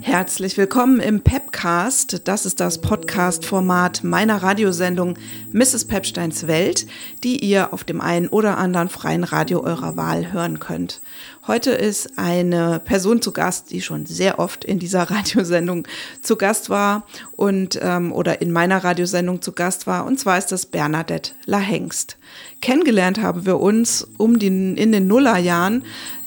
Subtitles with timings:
[0.00, 1.20] Herzlich willkommen im
[1.66, 2.20] Pepcast.
[2.28, 5.18] Das ist das Podcast-Format meiner Radiosendung
[5.50, 5.86] Mrs.
[5.86, 6.86] Pepsteins Welt,
[7.24, 11.02] die ihr auf dem einen oder anderen freien Radio eurer Wahl hören könnt.
[11.48, 15.88] Heute ist eine Person zu Gast, die schon sehr oft in dieser Radiosendung
[16.22, 17.04] zu Gast war
[17.34, 20.06] und ähm, oder in meiner Radiosendung zu Gast war.
[20.06, 22.16] Und zwar ist das Bernadette Lahengst.
[22.60, 25.82] Kennengelernt haben wir uns um die, in den Nullerjahren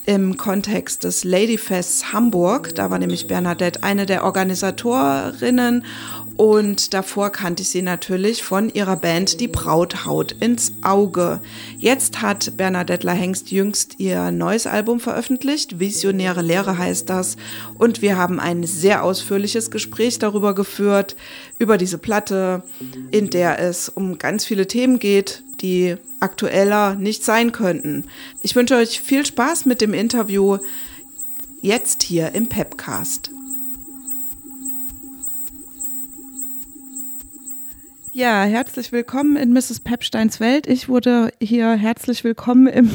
[0.10, 2.74] im Kontext des Ladyfests Hamburg.
[2.74, 5.86] Da war nämlich Bernadette eine der Organisatorinnen
[6.40, 11.42] und davor kannte ich sie natürlich von ihrer Band Die Braut haut ins Auge.
[11.78, 15.82] Jetzt hat Bernadette Lahengst jüngst ihr neues Album veröffentlicht.
[15.82, 17.36] Visionäre Lehre heißt das.
[17.78, 21.18] Und wir haben ein sehr ausführliches Gespräch darüber geführt,
[21.58, 22.64] über diese Platte,
[23.12, 28.06] in der es um ganz viele Themen geht, die aktueller nicht sein könnten.
[28.42, 30.60] Ich wünsche euch viel Spaß mit dem Interview
[31.62, 33.30] jetzt hier im Pepcast.
[38.20, 39.80] Ja, herzlich willkommen in Mrs.
[39.80, 40.68] Pepsteins Welt.
[40.68, 42.92] Ich wurde hier herzlich willkommen im,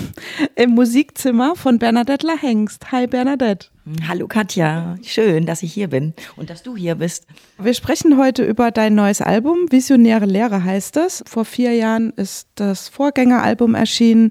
[0.54, 2.92] im Musikzimmer von Bernadette Lahengst.
[2.92, 3.68] Hi Bernadette.
[4.08, 7.26] Hallo Katja, schön, dass ich hier bin und dass du hier bist.
[7.58, 11.22] Wir sprechen heute über dein neues Album, Visionäre Lehre heißt es.
[11.26, 14.30] Vor vier Jahren ist das Vorgängeralbum erschienen.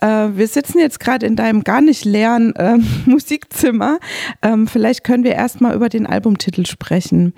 [0.00, 3.98] Äh, wir sitzen jetzt gerade in deinem gar nicht leeren äh, Musikzimmer.
[4.40, 7.32] Ähm, vielleicht können wir erstmal über den Albumtitel sprechen.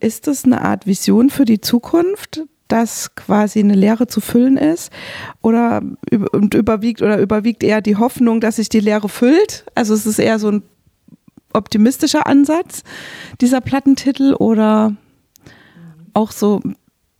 [0.00, 2.44] Ist das eine Art Vision für die Zukunft?
[2.72, 4.92] Dass quasi eine Lehre zu füllen ist
[5.42, 5.82] oder
[6.32, 9.64] und überwiegt oder überwiegt eher die Hoffnung, dass sich die Lehre füllt.
[9.74, 10.62] Also es ist eher so ein
[11.52, 12.82] optimistischer Ansatz,
[13.40, 14.94] dieser Plattentitel, oder
[16.14, 16.60] auch so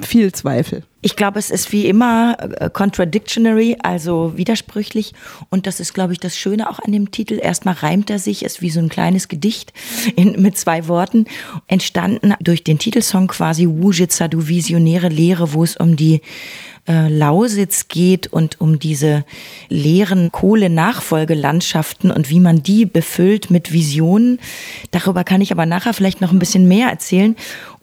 [0.02, 0.82] viel Zweifel?
[1.02, 5.14] Ich glaube, es ist wie immer äh, contradictionary, also widersprüchlich.
[5.48, 7.38] Und das ist, glaube ich, das Schöne auch an dem Titel.
[7.40, 9.72] Erstmal reimt er sich, ist wie so ein kleines Gedicht
[10.14, 11.24] in, mit zwei Worten.
[11.68, 16.20] Entstanden durch den Titelsong quasi Wujitsa, du visionäre Lehre, wo es um die
[16.88, 19.24] äh, Lausitz geht und um diese
[19.68, 24.40] leeren Kohle-Nachfolgelandschaften und wie man die befüllt mit Visionen.
[24.90, 27.36] Darüber kann ich aber nachher vielleicht noch ein bisschen mehr erzählen.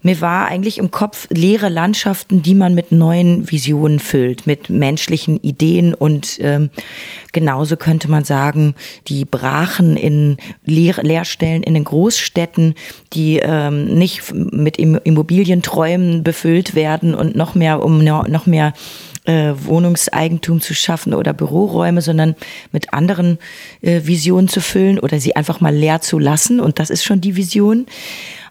[0.08, 5.36] Mir war eigentlich im Kopf leere Landschaften, die man mit neuen Visionen füllt, mit menschlichen
[5.42, 6.70] Ideen und ähm,
[7.34, 8.74] genauso könnte man sagen,
[9.10, 12.76] die Brachen in Leer Leerstellen in den Großstädten,
[13.12, 18.72] die ähm, nicht mit Immobilienträumen befüllt werden und noch mehr um noch mehr
[19.26, 22.38] äh, Wohnungseigentum zu schaffen oder Büroräume, sondern
[22.72, 23.40] mit anderen
[23.82, 26.62] äh, Visionen zu füllen oder sie einfach mal leer zu lassen.
[26.62, 27.88] Und das ist schon die Vision.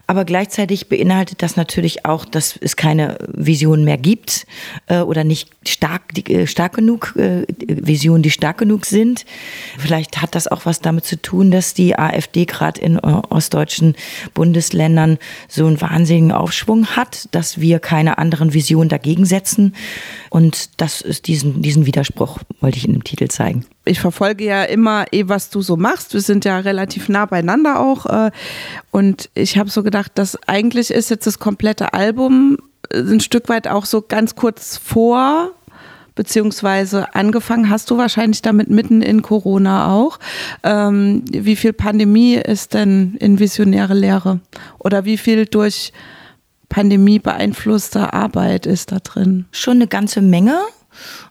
[0.09, 4.47] Aber gleichzeitig beinhaltet das natürlich auch, dass es keine Vision mehr gibt
[4.87, 9.25] äh, oder nicht stark, die, äh, stark genug, äh, Visionen, die stark genug sind.
[9.77, 13.95] Vielleicht hat das auch was damit zu tun, dass die AfD gerade in äh, ostdeutschen
[14.33, 15.17] Bundesländern
[15.49, 19.75] so einen wahnsinnigen Aufschwung hat, dass wir keine anderen Visionen dagegen setzen.
[20.29, 24.63] Und das ist diesen, diesen Widerspruch, wollte ich in dem Titel zeigen ich verfolge ja
[24.63, 26.13] immer eh, was du so machst.
[26.13, 28.05] Wir sind ja relativ nah beieinander auch.
[28.05, 28.31] Äh,
[28.91, 32.57] und ich habe so gedacht, dass eigentlich ist jetzt das komplette Album
[32.89, 35.51] äh, ein Stück weit auch so ganz kurz vor,
[36.15, 40.19] beziehungsweise angefangen hast du wahrscheinlich damit mitten in Corona auch.
[40.63, 44.39] Ähm, wie viel Pandemie ist denn in visionäre Lehre?
[44.79, 45.93] Oder wie viel durch
[46.69, 49.45] Pandemie beeinflusste Arbeit ist da drin?
[49.51, 50.59] Schon eine ganze Menge.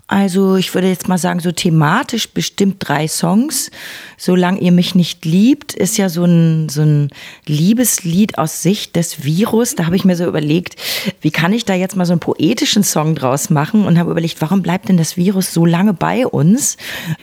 [0.09, 3.73] Also ich würde jetzt mal sagen, so thematisch bestimmt drei Songs.
[4.17, 7.11] Solange ihr mich nicht liebt, ist ja so ein, so ein
[7.47, 9.75] Liebeslied aus Sicht des Virus.
[9.75, 10.77] Da habe ich mir so überlegt,
[11.23, 14.41] wie kann ich da jetzt mal so einen poetischen Song draus machen und habe überlegt,
[14.41, 16.77] warum bleibt denn das Virus so lange bei uns?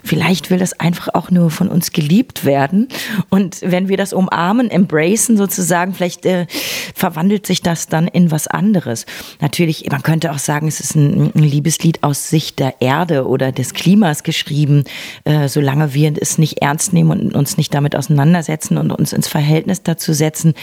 [0.03, 2.89] Vielleicht will das einfach auch nur von uns geliebt werden.
[3.29, 6.47] Und wenn wir das umarmen, embracen sozusagen, vielleicht äh,
[6.93, 9.05] verwandelt sich das dann in was anderes.
[9.39, 13.51] Natürlich, man könnte auch sagen, es ist ein, ein Liebeslied aus Sicht der Erde oder
[13.51, 14.83] des Klimas geschrieben,
[15.23, 19.27] äh, solange wir es nicht ernst nehmen und uns nicht damit auseinandersetzen und uns ins
[19.27, 20.53] Verhältnis dazu setzen,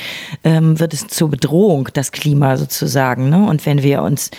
[0.45, 3.31] ähm, wird es zur Bedrohung, das Klima sozusagen.
[3.31, 3.47] Ne?
[3.49, 4.31] Und wenn wir uns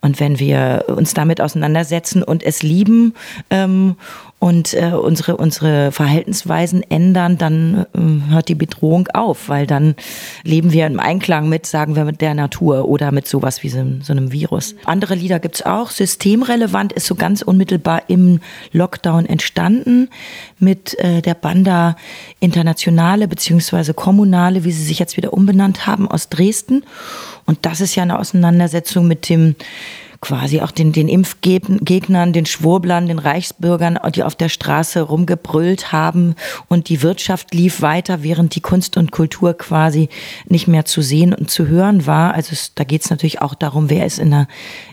[0.00, 3.14] und wenn wir uns damit auseinandersetzen und es lieben
[3.50, 3.96] ähm,
[4.38, 9.94] und äh, unsere, unsere Verhaltensweisen ändern, dann äh, hört die Bedrohung auf, weil dann
[10.44, 13.82] leben wir im Einklang mit, sagen wir, mit der Natur oder mit sowas wie so,
[14.02, 14.74] so einem Virus.
[14.84, 15.90] Andere Lieder gibt's auch.
[15.90, 18.40] Systemrelevant ist so ganz unmittelbar im
[18.72, 20.10] Lockdown entstanden
[20.58, 21.96] mit äh, der Banda
[22.38, 26.84] Internationale beziehungsweise Kommunale, wie sie sich jetzt wieder umbenannt haben, aus Dresden.
[27.46, 29.54] Und das ist ja eine Auseinandersetzung mit dem
[30.26, 36.34] quasi auch den, den Impfgegnern, den Schwurblern, den Reichsbürgern, die auf der Straße rumgebrüllt haben
[36.66, 40.08] und die Wirtschaft lief weiter, während die Kunst und Kultur quasi
[40.48, 42.34] nicht mehr zu sehen und zu hören war.
[42.34, 44.48] Also es, da geht es natürlich auch darum, wer ist in, der,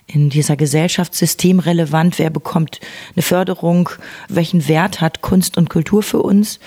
[0.05, 2.79] in dieser Gesellschaftssystem relevant, wer bekommt
[3.15, 3.89] eine Förderung,
[4.29, 6.59] welchen Wert hat Kunst und Kultur für uns.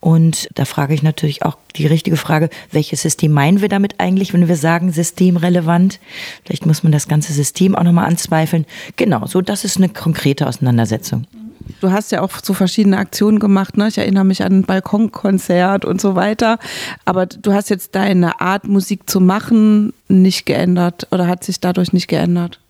[0.00, 4.32] Und da frage ich natürlich auch die richtige Frage, welches System meinen wir damit eigentlich,
[4.32, 5.98] wenn wir sagen systemrelevant?
[6.44, 8.64] Vielleicht muss man das ganze System auch nochmal anzweifeln.
[8.96, 11.26] Genau, so das ist eine konkrete Auseinandersetzung.
[11.80, 13.76] Du hast ja auch so verschiedene Aktionen gemacht.
[13.76, 13.88] Ne?
[13.88, 16.58] Ich erinnere mich an ein Balkonkonzert und so weiter.
[17.04, 21.92] Aber du hast jetzt deine Art, Musik zu machen, nicht geändert oder hat sich dadurch
[21.92, 22.60] nicht geändert?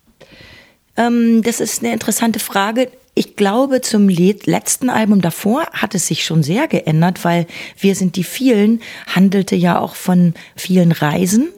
[0.97, 2.89] Ähm, das ist eine interessante Frage.
[3.19, 8.15] Ich glaube, zum letzten Album davor hat es sich schon sehr geändert, weil Wir sind
[8.15, 11.49] die vielen handelte ja auch von vielen Reisen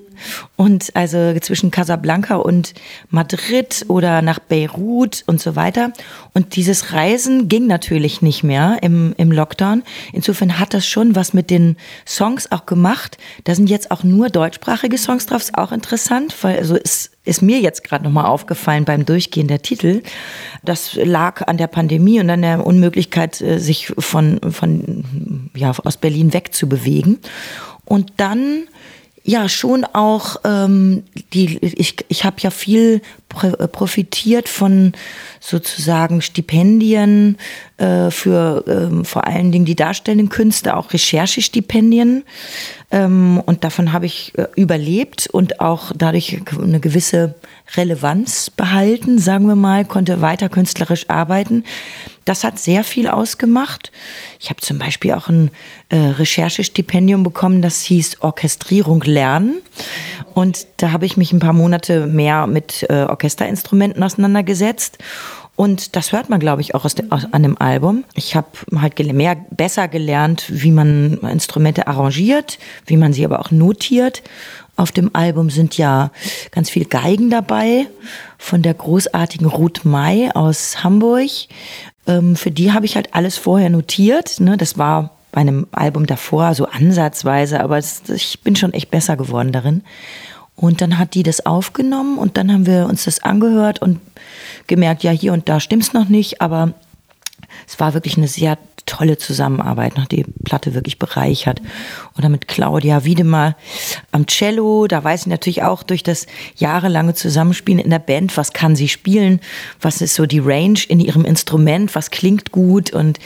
[0.56, 2.74] und also zwischen Casablanca und
[3.10, 5.92] Madrid oder nach Beirut und so weiter.
[6.34, 9.84] Und dieses Reisen ging natürlich nicht mehr im, im Lockdown.
[10.14, 13.18] Insofern hat das schon was mit den Songs auch gemacht.
[13.44, 17.42] Da sind jetzt auch nur deutschsprachige Songs drauf, ist auch interessant, weil also ist, ist
[17.42, 20.02] mir jetzt gerade nochmal aufgefallen beim Durchgehen der Titel.
[20.64, 25.98] Das lag an der Pandemie und an der Unmöglichkeit, äh, sich von, von ja, aus
[25.98, 27.20] Berlin wegzubewegen.
[27.86, 28.68] Und dann
[29.24, 31.04] ja schon auch ähm,
[31.34, 33.02] die ich ich habe ja viel
[33.34, 34.94] profitiert von
[35.40, 37.38] sozusagen Stipendien
[37.78, 42.24] äh, für ähm, vor allen Dingen die darstellenden Künste auch Recherchestipendien
[42.92, 47.36] ähm, und davon habe ich äh, überlebt und auch dadurch eine gewisse
[47.76, 51.64] Relevanz behalten sagen wir mal konnte weiter künstlerisch arbeiten
[52.26, 53.92] das hat sehr viel ausgemacht.
[54.40, 55.50] Ich habe zum Beispiel auch ein
[55.90, 59.62] äh, Recherchestipendium bekommen, das hieß Orchestrierung lernen.
[60.36, 64.98] Und da habe ich mich ein paar Monate mehr mit äh, Orchesterinstrumenten auseinandergesetzt.
[65.56, 68.04] Und das hört man, glaube ich, auch aus, de, aus an dem Album.
[68.16, 68.48] Ich habe
[68.80, 72.58] halt mehr, besser gelernt, wie man Instrumente arrangiert,
[72.88, 74.24] wie man sie aber auch notiert.
[74.76, 76.12] Auf dem Album sind ja
[76.50, 77.86] ganz viel Geigen dabei
[78.40, 81.30] von der großartigen Ruth May aus Hamburg.
[82.08, 84.40] Ähm, für die habe ich halt alles vorher notiert.
[84.40, 84.58] Ne?
[84.58, 89.16] Das war bei einem Album davor so ansatzweise, aber es, ich bin schon echt besser
[89.16, 89.84] geworden darin.
[90.62, 94.00] Und dann hat die das aufgenommen und dann haben wir uns das angehört und
[94.68, 96.74] gemerkt, ja, hier und da stimmt's noch nicht, aber
[97.68, 101.62] es war wirklich eine sehr tolle Zusammenarbeit, nach die Platte wirklich bereichert.
[102.16, 103.56] Oder mit Claudia Wiedemer
[104.12, 108.54] am Cello, da weiß ich natürlich auch durch das jahrelange Zusammenspielen in der Band, was
[108.54, 109.40] kann sie spielen,
[109.82, 112.94] was ist so die Range in ihrem Instrument, was klingt gut?
[112.94, 113.18] Und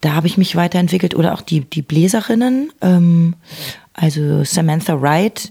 [0.00, 1.14] da habe ich mich weiterentwickelt.
[1.14, 3.34] Oder auch die, die Bläserinnen, ähm,
[3.92, 5.50] also Samantha Wright,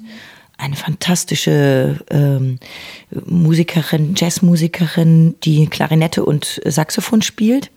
[0.57, 2.59] eine fantastische ähm,
[3.25, 7.71] Musikerin, Jazzmusikerin, die Klarinette und Saxophon spielt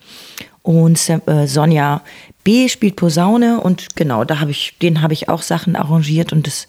[0.62, 2.02] und äh, Sonja
[2.44, 6.46] B spielt Posaune und genau, da habe ich, den habe ich auch Sachen arrangiert und
[6.46, 6.66] das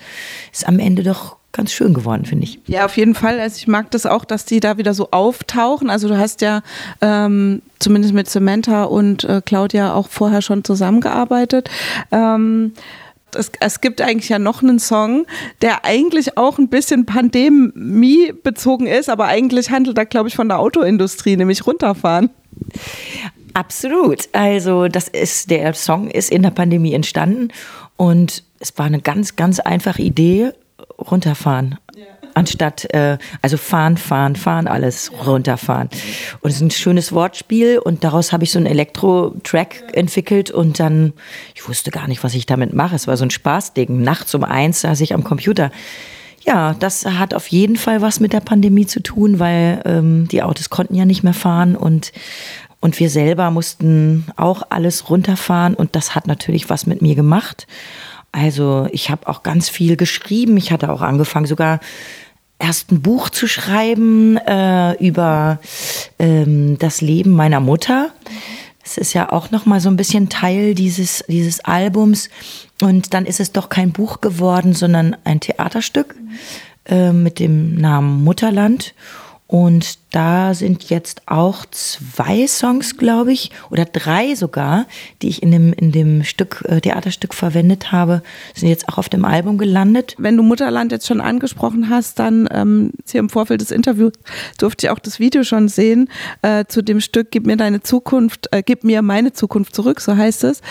[0.52, 2.60] ist am Ende doch ganz schön geworden, finde ich.
[2.68, 3.40] Ja, auf jeden Fall.
[3.40, 5.90] Also ich mag das auch, dass die da wieder so auftauchen.
[5.90, 6.62] Also du hast ja
[7.02, 11.70] ähm, zumindest mit Samantha und äh, Claudia auch vorher schon zusammengearbeitet.
[12.12, 12.74] Ähm,
[13.36, 15.26] es, es, gibt eigentlich ja noch einen Song,
[15.62, 20.60] der eigentlich auch ein bisschen pandemiebezogen ist, aber eigentlich handelt er, glaube ich, von der
[20.60, 22.30] Autoindustrie, nämlich runterfahren.
[23.54, 24.30] Absolut.
[24.34, 27.50] Also das ist der Song ist in der Pandemie entstanden
[27.98, 30.52] und es war eine ganz ganz einfache Idee
[31.00, 31.78] runterfahren.
[32.34, 35.90] Anstatt, äh, also fahren, fahren, fahren, alles runterfahren.
[36.42, 40.80] Und es ist ein schönes Wortspiel und daraus habe ich so einen Elektro-Track entwickelt und
[40.80, 41.14] dann,
[41.56, 42.96] ich wusste gar nicht, was ich damit mache.
[42.96, 44.02] Es war so ein Spaßding.
[44.02, 45.72] Nachts um eins saß ich am Computer.
[46.46, 50.42] Ja, das hat auf jeden Fall was mit der Pandemie zu tun, weil ähm, die
[50.42, 52.12] Autos konnten ja nicht mehr fahren und
[52.82, 57.68] und wir selber mussten auch alles runterfahren und das hat natürlich was mit mir gemacht.
[58.32, 60.58] Also ich habe auch ganz viel geschrieben.
[60.58, 61.80] Ich hatte auch angefangen, sogar
[62.60, 65.60] erst ein Buch zu schreiben äh, über
[66.20, 68.12] ähm, das Leben meiner Mutter.
[68.84, 72.30] Das ist ja auch noch mal so ein bisschen Teil dieses dieses Albums.
[72.82, 76.16] Und dann ist es doch kein Buch geworden, sondern ein Theaterstück
[76.86, 78.94] äh, mit dem Namen Mutterland.
[79.48, 84.88] Und da sind jetzt auch zwei Songs, glaube ich, oder drei sogar,
[85.22, 88.24] die ich in dem, in dem Stück, äh, Theaterstück verwendet habe,
[88.56, 90.16] sind jetzt auch auf dem Album gelandet.
[90.18, 94.14] Wenn du Mutterland jetzt schon angesprochen hast, dann ähm, hier im Vorfeld des Interviews
[94.58, 96.10] durfte ich auch das Video schon sehen
[96.42, 100.18] äh, zu dem Stück Gib mir deine Zukunft, äh, gib mir meine Zukunft zurück, so
[100.18, 100.62] heißt es.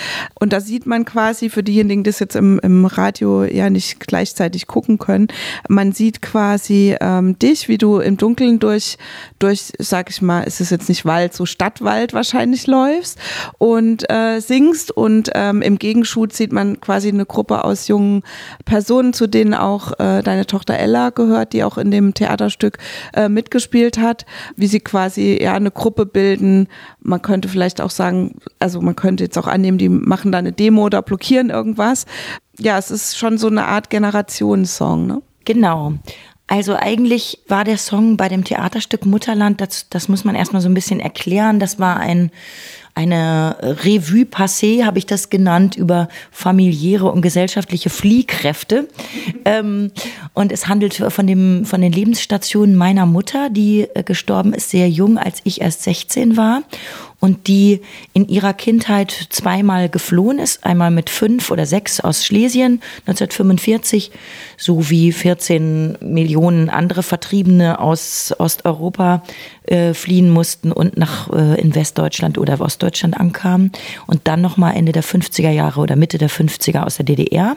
[0.40, 4.00] Und da sieht man quasi für diejenigen, die es jetzt im, im Radio ja nicht
[4.00, 5.28] gleichzeitig gucken können,
[5.68, 8.98] man sieht quasi ähm, dich, wie du im Dunkeln durch
[9.38, 13.18] durch, sag ich mal, ist es jetzt nicht Wald, so Stadtwald wahrscheinlich läufst
[13.58, 18.22] und äh, singst und ähm, im Gegenschuh sieht man quasi eine Gruppe aus jungen
[18.64, 22.78] Personen, zu denen auch äh, deine Tochter Ella gehört, die auch in dem Theaterstück
[23.14, 24.26] äh, mitgespielt hat,
[24.56, 26.68] wie sie quasi ja eine Gruppe bilden.
[27.00, 30.52] Man könnte vielleicht auch sagen, also man könnte jetzt auch annehmen, die machen da eine
[30.52, 32.06] Demo oder blockieren irgendwas.
[32.58, 35.22] Ja, es ist schon so eine Art Generationssong, ne?
[35.44, 35.94] Genau.
[36.48, 40.68] Also eigentlich war der Song bei dem Theaterstück Mutterland, das, das muss man erstmal so
[40.68, 41.60] ein bisschen erklären.
[41.60, 42.30] Das war ein,
[42.98, 48.88] eine Revue passée, habe ich das genannt, über familiäre und gesellschaftliche Fliehkräfte.
[49.44, 49.92] Ähm,
[50.34, 54.90] und es handelt von, dem, von den Lebensstationen meiner Mutter, die äh, gestorben ist sehr
[54.90, 56.64] jung, als ich erst 16 war
[57.20, 57.80] und die
[58.12, 64.12] in ihrer Kindheit zweimal geflohen ist, einmal mit fünf oder sechs aus Schlesien 1945,
[64.56, 69.24] sowie 14 Millionen andere Vertriebene aus Osteuropa
[69.64, 73.72] äh, fliehen mussten und nach äh, in Westdeutschland oder Ostdeutschland ankamen
[74.06, 77.56] und dann nochmal Ende der 50er Jahre oder Mitte der 50er aus der DDR.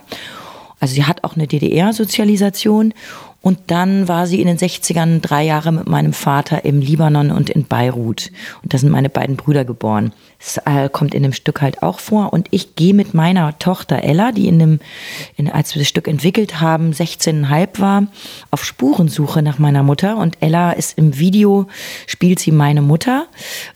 [0.80, 2.94] Also sie hat auch eine DDR-Sozialisation
[3.42, 7.50] und dann war sie in den 60ern drei Jahre mit meinem Vater im Libanon und
[7.50, 8.32] in Beirut.
[8.64, 10.14] Und da sind meine beiden Brüder geboren.
[10.44, 12.34] Das äh, kommt in dem Stück halt auch vor.
[12.34, 14.80] Und ich gehe mit meiner Tochter Ella, die in dem,
[15.38, 18.08] in, als wir das Stück entwickelt haben, 16,5 war,
[18.50, 20.18] auf Spurensuche nach meiner Mutter.
[20.18, 21.68] Und Ella ist im Video,
[22.08, 23.28] spielt sie meine Mutter,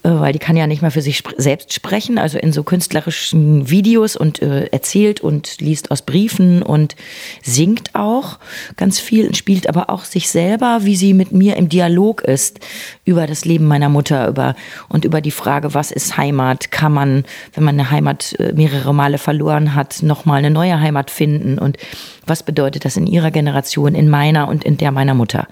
[0.01, 2.63] äh, weil die kann ja nicht mal für sich sp selbst sprechen, also in so
[2.63, 6.95] künstlerischen Videos und äh, erzählt und liest aus Briefen und
[7.43, 8.39] singt auch
[8.77, 12.59] ganz viel und spielt aber auch sich selber, wie sie mit mir im Dialog ist
[13.03, 14.55] über das Leben meiner Mutter über,
[14.89, 16.54] und über die Frage, was ist Heimat?
[16.55, 20.79] Heimat kann man, wenn man eine Heimat äh, mehrere Male verloren hat, nochmal eine neue
[20.79, 21.77] Heimat finden und
[22.25, 25.47] was bedeutet das in ihrer Generation, in meiner und in der meiner Mutter.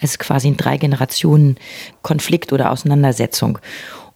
[0.00, 1.56] Es ist quasi ein drei Generationen
[2.02, 3.58] Konflikt oder Auseinandersetzung.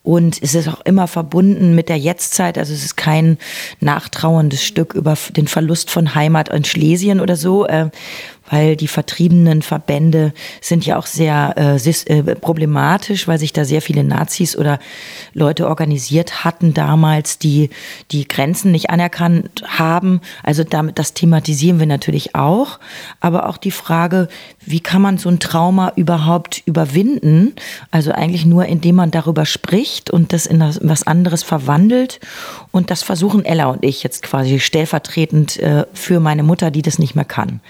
[0.02, 2.56] Und es ist auch immer verbunden mit der Jetztzeit.
[2.56, 3.36] Also es ist kein
[3.80, 7.90] nachtrauerndes Stück über den Verlust von Heimat in Schlesien oder so, äh,
[8.50, 13.80] weil die vertriebenen Verbände sind ja auch sehr äh, äh, problematisch, weil sich da sehr
[13.80, 14.78] viele Nazis oder
[15.32, 17.70] Leute organisiert hatten damals, die
[18.10, 20.20] die Grenzen nicht anerkannt haben.
[20.42, 22.80] Also damit das thematisieren wir natürlich auch,
[23.20, 24.28] aber auch die Frage,
[24.64, 27.54] wie kann man so ein Trauma überhaupt überwinden?
[27.90, 32.20] Also eigentlich nur, indem man darüber spricht und das in was anderes verwandelt.
[32.72, 36.98] Und das versuchen Ella und ich jetzt quasi stellvertretend äh, für meine Mutter, die das
[36.98, 37.60] nicht mehr kann.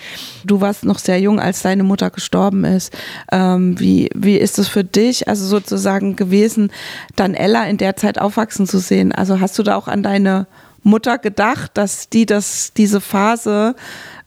[0.44, 2.96] Du warst noch sehr jung, als deine Mutter gestorben ist.
[3.30, 6.70] Ähm, wie, wie ist es für dich, also sozusagen gewesen,
[7.16, 9.12] dann Ella in der Zeit aufwachsen zu sehen?
[9.12, 10.46] Also hast du da auch an deine
[10.82, 13.74] Mutter gedacht, dass die das, diese Phase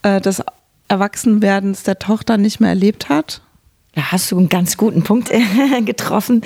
[0.04, 0.44] äh, des
[0.88, 3.42] Erwachsenwerdens der Tochter nicht mehr erlebt hat?
[3.96, 6.42] Da hast du einen ganz guten Punkt äh, getroffen.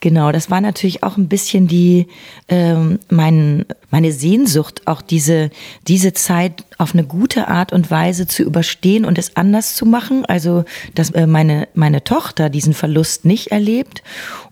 [0.00, 2.08] Genau, das war natürlich auch ein bisschen die
[2.48, 5.50] ähm, mein, meine Sehnsucht, auch diese
[5.86, 10.24] diese Zeit auf eine gute Art und Weise zu überstehen und es anders zu machen.
[10.26, 10.64] Also
[10.94, 14.02] dass äh, meine meine Tochter diesen Verlust nicht erlebt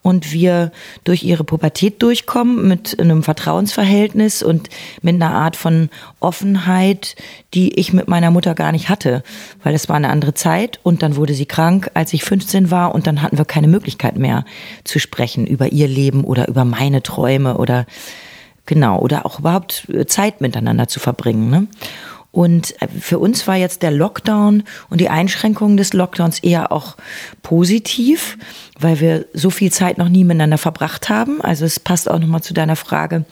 [0.03, 0.73] und wir
[1.05, 4.71] durch ihre Pubertät durchkommen mit einem Vertrauensverhältnis und
[5.03, 5.91] mit einer Art von
[6.21, 7.17] Offenheit,
[7.55, 9.23] die ich mit meiner Mutter gar nicht hatte,
[9.63, 12.95] weil es war eine andere Zeit und dann wurde sie krank, als ich 15 war
[12.95, 14.45] und dann hatten wir keine Möglichkeit mehr
[14.85, 17.87] zu sprechen über ihr Leben oder über meine Träume oder
[18.67, 21.51] genau oder auch überhaupt Zeit miteinander zu verbringen.
[21.51, 21.67] Ne?
[22.37, 26.99] Und für uns war jetzt der Lockdown und die Einschränkungen des Lockdowns eher auch
[27.43, 28.37] positiv,
[28.79, 31.41] weil wir so viel Zeit noch nie miteinander verbracht haben.
[31.41, 33.25] Also es passt auch nochmal zu deiner Frage,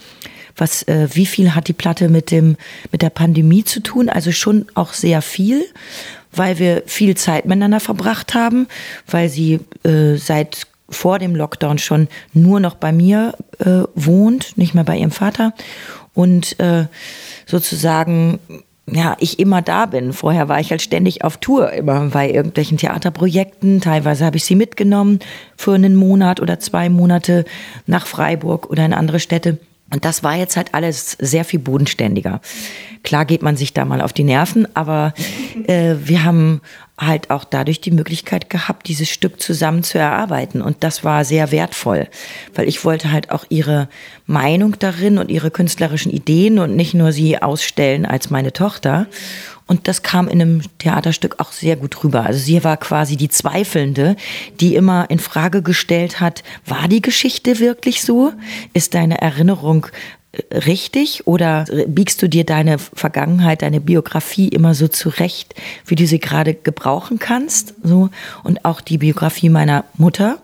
[0.56, 2.56] was, äh, wie viel hat die Platte mit dem,
[2.92, 4.08] mit der Pandemie zu tun?
[4.08, 5.64] Also schon auch sehr viel,
[6.32, 8.68] weil wir viel Zeit miteinander verbracht haben,
[9.06, 14.74] weil sie äh, seit vor dem Lockdown schon nur noch bei mir äh, wohnt, nicht
[14.74, 15.52] mehr bei ihrem Vater
[16.14, 16.86] und äh,
[17.46, 18.38] sozusagen
[18.86, 20.12] ja, ich immer da bin.
[20.12, 23.80] Vorher war ich halt ständig auf Tour, immer bei irgendwelchen Theaterprojekten.
[23.80, 25.20] Teilweise habe ich sie mitgenommen
[25.56, 27.46] für einen Monat oder zwei Monate
[27.86, 29.58] nach Freiburg oder in andere Städte.
[29.94, 32.40] Und das war jetzt halt alles sehr viel bodenständiger.
[33.04, 35.14] Klar geht man sich da mal auf die Nerven, aber
[35.68, 36.62] äh, wir haben
[36.98, 40.62] halt auch dadurch die Möglichkeit gehabt, dieses Stück zusammen zu erarbeiten.
[40.62, 42.08] Und das war sehr wertvoll,
[42.56, 43.88] weil ich wollte halt auch ihre
[44.26, 49.06] Meinung darin und ihre künstlerischen Ideen und nicht nur sie ausstellen als meine Tochter.
[49.66, 52.26] Und das kam in einem Theaterstück auch sehr gut rüber.
[52.26, 54.16] Also sie war quasi die Zweifelnde,
[54.60, 58.32] die immer in Frage gestellt hat, war die Geschichte wirklich so?
[58.74, 59.86] Ist deine Erinnerung
[60.32, 65.54] äh, richtig oder biegst du dir deine Vergangenheit, deine Biografie immer so zurecht,
[65.86, 67.74] wie du sie gerade gebrauchen kannst?
[67.82, 68.10] So
[68.42, 70.38] und auch die Biografie meiner Mutter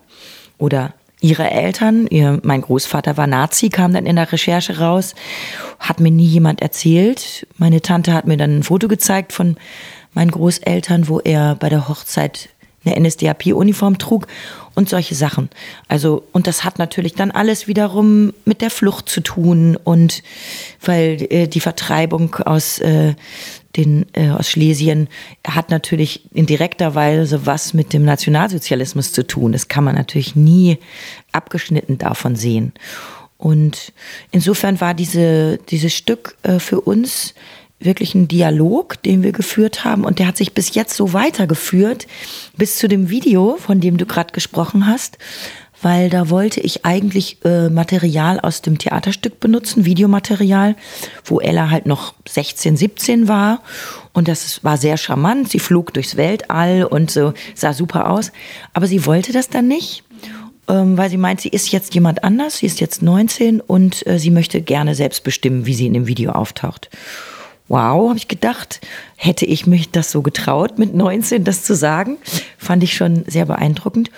[0.56, 5.14] oder ihre Eltern, ihr, mein Großvater war Nazi, kam dann in der Recherche raus,
[5.78, 7.46] hat mir nie jemand erzählt.
[7.58, 9.56] Meine Tante hat mir dann ein Foto gezeigt von
[10.14, 12.48] meinen Großeltern, wo er bei der Hochzeit
[12.84, 14.26] eine NSDAP-Uniform trug
[14.74, 15.50] und solche Sachen.
[15.88, 20.22] Also, und das hat natürlich dann alles wiederum mit der Flucht zu tun und
[20.82, 23.14] weil äh, die Vertreibung aus äh,
[23.76, 25.08] den äh, aus Schlesien
[25.46, 29.52] hat natürlich in direkter Weise was mit dem Nationalsozialismus zu tun.
[29.52, 30.78] Das kann man natürlich nie
[31.32, 32.72] abgeschnitten davon sehen.
[33.38, 33.92] Und
[34.32, 37.34] insofern war diese, dieses Stück äh, für uns
[37.78, 42.06] wirklich ein Dialog, den wir geführt haben und der hat sich bis jetzt so weitergeführt,
[42.56, 45.16] bis zu dem Video, von dem du gerade gesprochen hast,
[45.82, 50.76] weil da wollte ich eigentlich äh, Material aus dem Theaterstück benutzen, Videomaterial,
[51.24, 53.62] wo Ella halt noch 16, 17 war.
[54.12, 55.48] Und das war sehr charmant.
[55.48, 58.32] Sie flog durchs Weltall und so sah super aus,
[58.74, 60.04] aber sie wollte das dann nicht
[60.68, 64.18] ähm, weil sie meint, sie ist jetzt jemand anders, sie ist jetzt 19 und äh,
[64.18, 66.90] sie möchte gerne selbst bestimmen, wie sie in dem Video auftaucht.
[67.68, 68.80] Wow, habe ich gedacht,
[69.16, 72.18] hätte ich mich das so getraut, mit 19 das zu sagen,
[72.58, 74.10] fand ich schon sehr beeindruckend.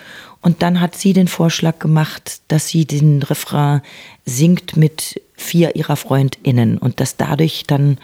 [0.43, 3.81] Und dann hat sie den Vorschlag gemacht, dass sie den Refrain
[4.27, 7.99] singt mit vier ihrer FreundInnen und dass dadurch dann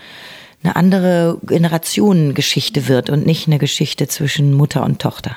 [0.63, 5.37] eine andere Generationengeschichte wird und nicht eine Geschichte zwischen Mutter und Tochter.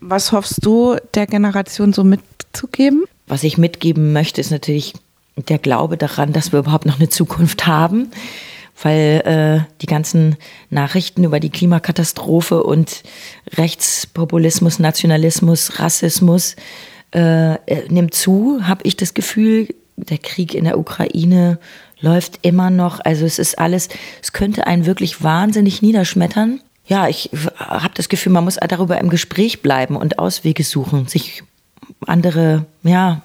[0.00, 3.04] Was hoffst du der Generation so mitzugeben?
[3.26, 4.94] Was ich mitgeben möchte, ist natürlich
[5.36, 8.10] der Glaube daran, dass wir überhaupt noch eine Zukunft haben
[8.82, 10.36] weil äh, die ganzen
[10.70, 13.02] Nachrichten über die Klimakatastrophe und
[13.56, 16.56] Rechtspopulismus, Nationalismus, Rassismus
[17.14, 21.58] äh, äh nimmt zu, habe ich das Gefühl, der Krieg in der Ukraine
[22.00, 23.00] läuft immer noch.
[23.00, 23.88] Also es ist alles,
[24.22, 26.60] es könnte einen wirklich wahnsinnig niederschmettern.
[26.86, 31.42] Ja, ich habe das Gefühl, man muss darüber im Gespräch bleiben und Auswege suchen, sich
[32.06, 33.22] andere, ja,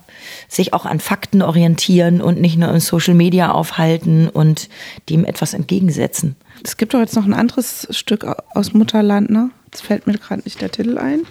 [0.48, 4.70] sich auch an Fakten orientieren und nicht nur in Social Media aufhalten und
[5.10, 6.36] dem etwas entgegensetzen.
[6.64, 9.50] Es gibt doch jetzt noch ein anderes Stück aus Mutterland, ne?
[9.66, 11.22] Jetzt fällt mir gerade nicht der Titel ein.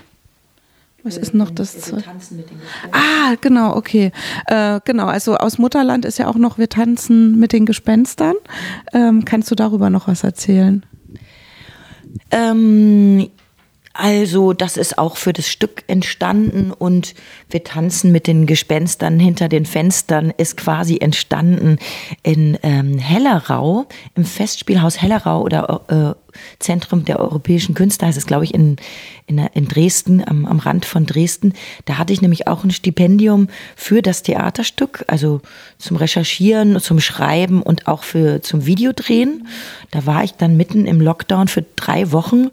[1.04, 1.92] Was ist noch das?
[1.92, 2.58] Wir tanzen mit den
[2.92, 4.12] ah, genau, okay.
[4.46, 8.34] Äh, genau, also aus Mutterland ist ja auch noch Wir tanzen mit den Gespenstern.
[8.92, 10.86] Ähm, kannst du darüber noch was erzählen?
[12.30, 13.30] Ähm,
[13.94, 17.14] also, das ist auch für das Stück entstanden und
[17.50, 21.78] wir tanzen mit den Gespenstern hinter den Fenstern ist quasi entstanden
[22.22, 26.21] in ähm, Hellerau, im Festspielhaus Hellerau oder äh,
[26.58, 28.76] Zentrum der europäischen Künste, heißt es, glaube ich, in,
[29.26, 31.54] in, in Dresden, am, am Rand von Dresden.
[31.84, 35.40] Da hatte ich nämlich auch ein Stipendium für das Theaterstück, also
[35.78, 39.48] zum Recherchieren, zum Schreiben und auch für zum Videodrehen.
[39.90, 42.48] Da war ich dann mitten im Lockdown für drei Wochen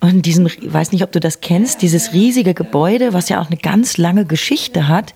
[0.00, 3.46] und diesen, ich weiß nicht, ob du das kennst, dieses riesige Gebäude, was ja auch
[3.46, 5.14] eine ganz lange Geschichte hat.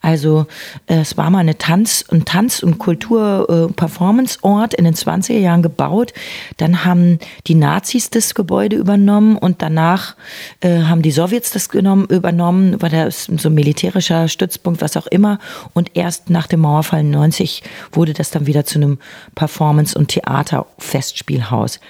[0.00, 0.46] Also
[0.86, 6.12] äh, es war mal eine Tanz- und Tanz- und Kultur-Performance-Ort in den 20er Jahren gebaut.
[6.56, 10.14] Dann haben die Nazis das Gebäude übernommen und danach
[10.60, 15.06] äh, haben die Sowjets das genommen, übernommen, war das so ein militärischer Stützpunkt, was auch
[15.08, 15.38] immer.
[15.74, 18.98] Und erst nach dem Mauerfall 90 wurde das dann wieder zu einem
[19.34, 21.80] Performance- und Theater-Festspielhaus.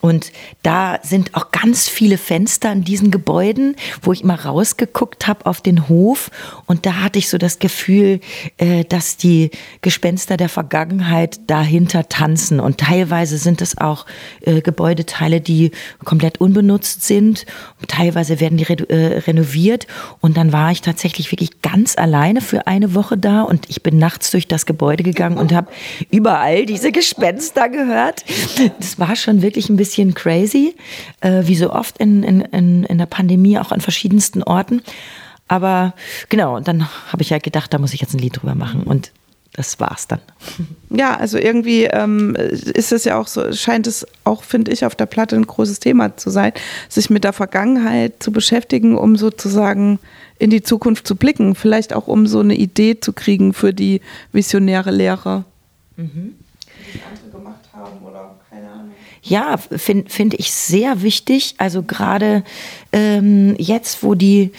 [0.00, 0.32] Und
[0.62, 5.60] da sind auch ganz viele Fenster in diesen Gebäuden, wo ich immer rausgeguckt habe auf
[5.60, 6.30] den Hof.
[6.66, 8.20] Und da hatte ich so das Gefühl,
[8.56, 9.50] äh, dass die
[9.82, 12.60] Gespenster der Vergangenheit dahinter tanzen.
[12.60, 14.06] Und teilweise sind es auch
[14.40, 15.70] äh, Gebäudeteile, die
[16.04, 17.44] komplett unbenutzt sind.
[17.86, 19.86] Teilweise werden die äh, renoviert.
[20.20, 23.42] Und dann war ich tatsächlich wirklich ganz alleine für eine Woche da.
[23.42, 25.70] Und ich bin nachts durch das Gebäude gegangen und habe
[26.10, 28.24] überall diese Gespenster gehört.
[28.78, 30.76] Das war schon wirklich ein bisschen bisschen crazy,
[31.20, 34.82] äh, wie so oft in, in, in der Pandemie, auch an verschiedensten Orten.
[35.48, 35.94] Aber
[36.28, 38.84] genau, und dann habe ich ja gedacht, da muss ich jetzt ein Lied drüber machen.
[38.84, 39.10] Und
[39.52, 40.20] das war's dann.
[40.90, 44.94] Ja, also irgendwie ähm, ist es ja auch so, scheint es auch, finde ich, auf
[44.94, 46.52] der Platte ein großes Thema zu sein,
[46.88, 49.98] sich mit der Vergangenheit zu beschäftigen, um sozusagen
[50.38, 51.56] in die Zukunft zu blicken.
[51.56, 55.44] Vielleicht auch, um so eine Idee zu kriegen für die visionäre Lehre.
[55.96, 56.36] Mhm.
[56.94, 58.36] Die andere gemacht haben oder.
[59.22, 61.54] Ja, finde find ich sehr wichtig.
[61.58, 62.42] Also gerade
[62.90, 64.50] ähm, jetzt, wo die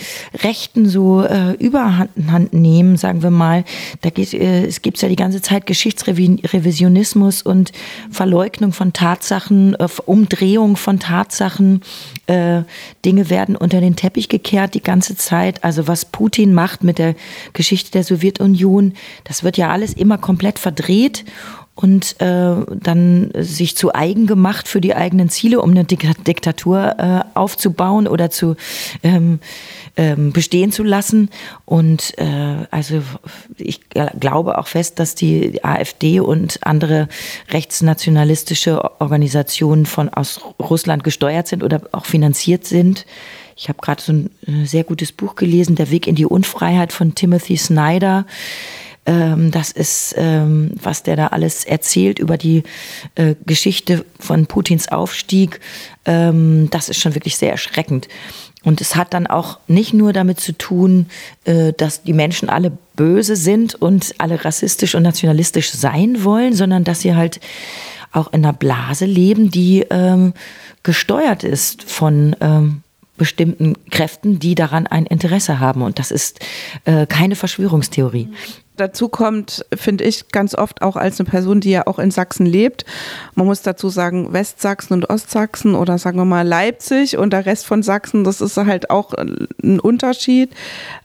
[0.44, 3.64] Rechten so äh, Überhand nehmen, sagen wir mal,
[4.02, 7.72] da geht, äh, es gibt ja die ganze Zeit Geschichtsrevisionismus und
[8.12, 11.82] Verleugnung von Tatsachen, äh, Umdrehung von Tatsachen.
[12.28, 12.62] Äh,
[13.04, 15.64] Dinge werden unter den Teppich gekehrt die ganze Zeit.
[15.64, 17.16] Also was Putin macht mit der
[17.54, 18.94] Geschichte der Sowjetunion,
[19.24, 21.26] das wird ja alles immer komplett verdreht
[21.76, 27.38] und äh, dann sich zu eigen gemacht für die eigenen Ziele, um eine Diktatur äh,
[27.38, 28.56] aufzubauen oder zu
[29.04, 29.40] ähm,
[29.96, 31.30] ähm, bestehen zu lassen.
[31.66, 33.02] Und äh, also
[33.58, 37.08] ich glaube auch fest, dass die AfD und andere
[37.50, 43.06] rechtsnationalistische Organisationen von aus Russland gesteuert sind oder auch finanziert sind.
[43.56, 46.92] Ich habe gerade so ein äh, sehr gutes Buch gelesen, Der Weg in die Unfreiheit
[46.94, 48.26] von Timothy Snyder.
[49.06, 52.64] Ähm, das ist, ähm, was der da alles erzählt über die
[53.16, 55.60] äh, Geschichte von Putins Aufstieg.
[56.06, 58.08] Ähm, das ist schon wirklich sehr erschreckend.
[58.64, 61.08] Und es hat dann auch nicht nur damit zu tun,
[61.46, 66.84] äh, dass die Menschen alle böse sind und alle rassistisch und nationalistisch sein wollen, sondern
[66.84, 67.40] dass sie halt
[68.12, 70.34] auch in einer Blase leben, die ähm,
[70.84, 72.84] gesteuert ist von ähm,
[73.22, 75.84] bestimmten Kräften, die daran ein Interesse haben.
[75.84, 76.40] Und das ist
[76.86, 78.30] äh, keine Verschwörungstheorie.
[78.78, 82.48] Dazu kommt, finde ich, ganz oft auch als eine Person, die ja auch in Sachsen
[82.48, 82.84] lebt.
[83.36, 87.68] Man muss dazu sagen, Westsachsen und Ostsachsen oder sagen wir mal Leipzig und der Rest
[87.68, 90.50] von Sachsen, das ist halt auch ein Unterschied.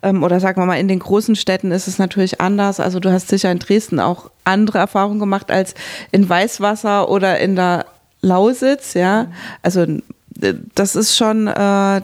[0.02, 2.81] Ähm, oder sagen wir mal, in den großen Städten ist es natürlich anders.
[2.81, 5.74] Also du hast sicher in Dresden auch andere Erfahrungen gemacht als
[6.12, 7.85] in Weißwasser oder in der
[8.22, 9.26] Lausitz, ja.
[9.61, 10.00] Also äh,
[10.75, 12.01] das ist schon äh,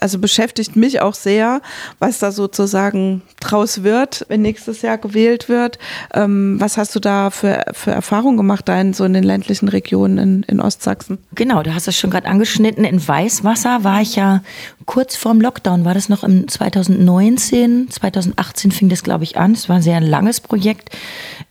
[0.00, 1.60] also beschäftigt mich auch sehr,
[1.98, 5.78] was da sozusagen draus wird, wenn nächstes Jahr gewählt wird.
[6.14, 9.68] Ähm, was hast du da für, für Erfahrungen gemacht, da in so in den ländlichen
[9.68, 11.18] Regionen in, in Ostsachsen?
[11.34, 12.84] Genau, du hast es schon gerade angeschnitten.
[12.84, 14.42] In Weißwasser war ich ja
[14.86, 19.52] kurz vorm Lockdown, war das noch im 2019, 2018 fing das, glaube ich, an.
[19.52, 20.90] Es war ein sehr langes Projekt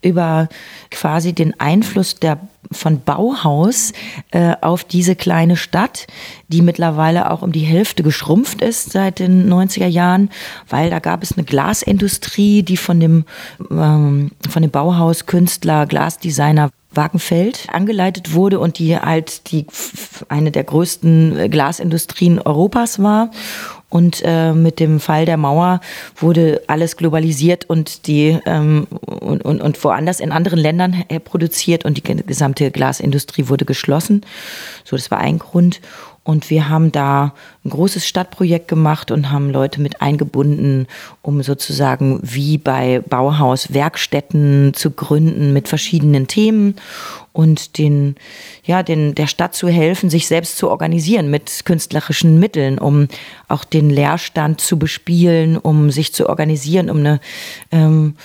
[0.01, 0.49] über
[0.89, 2.37] quasi den Einfluss der
[2.71, 3.93] von Bauhaus
[4.31, 6.07] äh, auf diese kleine Stadt,
[6.47, 10.29] die mittlerweile auch um die Hälfte geschrumpft ist seit den 90er Jahren,
[10.69, 13.25] weil da gab es eine Glasindustrie, die von dem,
[13.69, 19.65] ähm, von dem Bauhauskünstler, Glasdesigner Wagenfeld angeleitet wurde und die halt die
[20.27, 23.31] eine der größten Glasindustrien Europas war
[23.91, 25.81] und äh, mit dem Fall der Mauer
[26.15, 31.97] wurde alles globalisiert und die ähm, und, und, und woanders in anderen Ländern produziert und
[31.97, 34.21] die gesamte Glasindustrie wurde geschlossen.
[34.85, 35.81] So, das war ein Grund.
[36.23, 37.33] Und wir haben da
[37.65, 40.87] ein großes Stadtprojekt gemacht und haben Leute mit eingebunden,
[41.23, 46.75] um sozusagen wie bei Bauhaus Werkstätten zu gründen mit verschiedenen Themen
[47.33, 48.15] und den,
[48.63, 53.07] ja, den, der Stadt zu helfen, sich selbst zu organisieren mit künstlerischen Mitteln, um
[53.47, 57.19] auch den Leerstand zu bespielen, um sich zu organisieren, um eine,
[57.71, 58.15] ähm,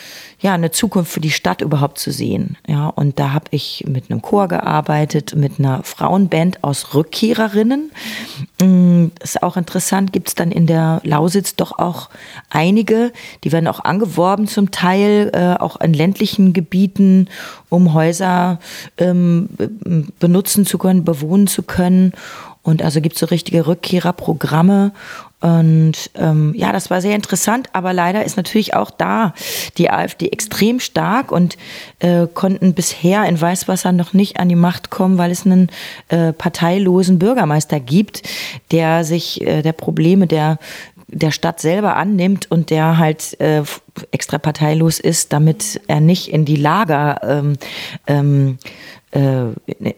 [0.40, 2.56] ja, eine Zukunft für die Stadt überhaupt zu sehen.
[2.66, 7.90] Ja, und da habe ich mit einem Chor gearbeitet, mit einer Frauenband aus Rückkehrerinnen.
[8.35, 12.08] Mm, ist auch interessant, gibt es dann in der Lausitz doch auch
[12.48, 13.12] einige,
[13.44, 17.28] die werden auch angeworben zum Teil, äh, auch in ländlichen Gebieten,
[17.68, 18.58] um Häuser
[18.96, 19.50] ähm,
[20.18, 22.12] benutzen zu können, bewohnen zu können.
[22.62, 24.92] Und also gibt es so richtige Rückkehrerprogramme.
[25.40, 29.34] Und ähm, ja, das war sehr interessant, aber leider ist natürlich auch da
[29.76, 31.58] die AfD extrem stark und
[31.98, 35.68] äh, konnten bisher in Weißwasser noch nicht an die Macht kommen, weil es einen
[36.08, 38.22] äh, parteilosen Bürgermeister gibt,
[38.70, 40.58] der sich äh, der Probleme der
[41.08, 43.62] der Stadt selber annimmt und der halt äh,
[44.10, 47.56] extra parteilos ist, damit er nicht in die Lager ähm,
[48.06, 48.58] ähm,
[49.16, 49.50] äh,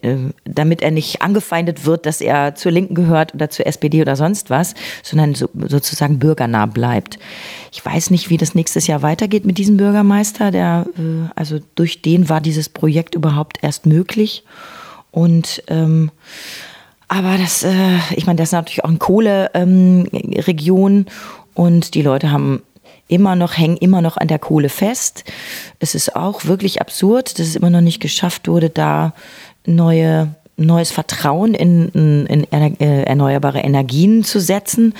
[0.02, 4.16] äh, damit er nicht angefeindet wird, dass er zur Linken gehört oder zur SPD oder
[4.16, 7.18] sonst was, sondern so, sozusagen bürgernah bleibt.
[7.72, 12.02] Ich weiß nicht, wie das nächstes Jahr weitergeht mit diesem Bürgermeister, der, äh, also durch
[12.02, 14.44] den war dieses Projekt überhaupt erst möglich.
[15.10, 16.10] Und ähm,
[17.08, 21.06] aber das, äh, ich meine, das ist natürlich auch eine Kohleregion ähm,
[21.54, 22.62] und die Leute haben
[23.08, 25.24] immer noch, hängen immer noch an der Kohle fest.
[25.80, 29.14] Es ist auch wirklich absurd, dass es immer noch nicht geschafft wurde, da
[29.64, 34.94] neue neues Vertrauen in, in, in äh, erneuerbare Energien zu setzen.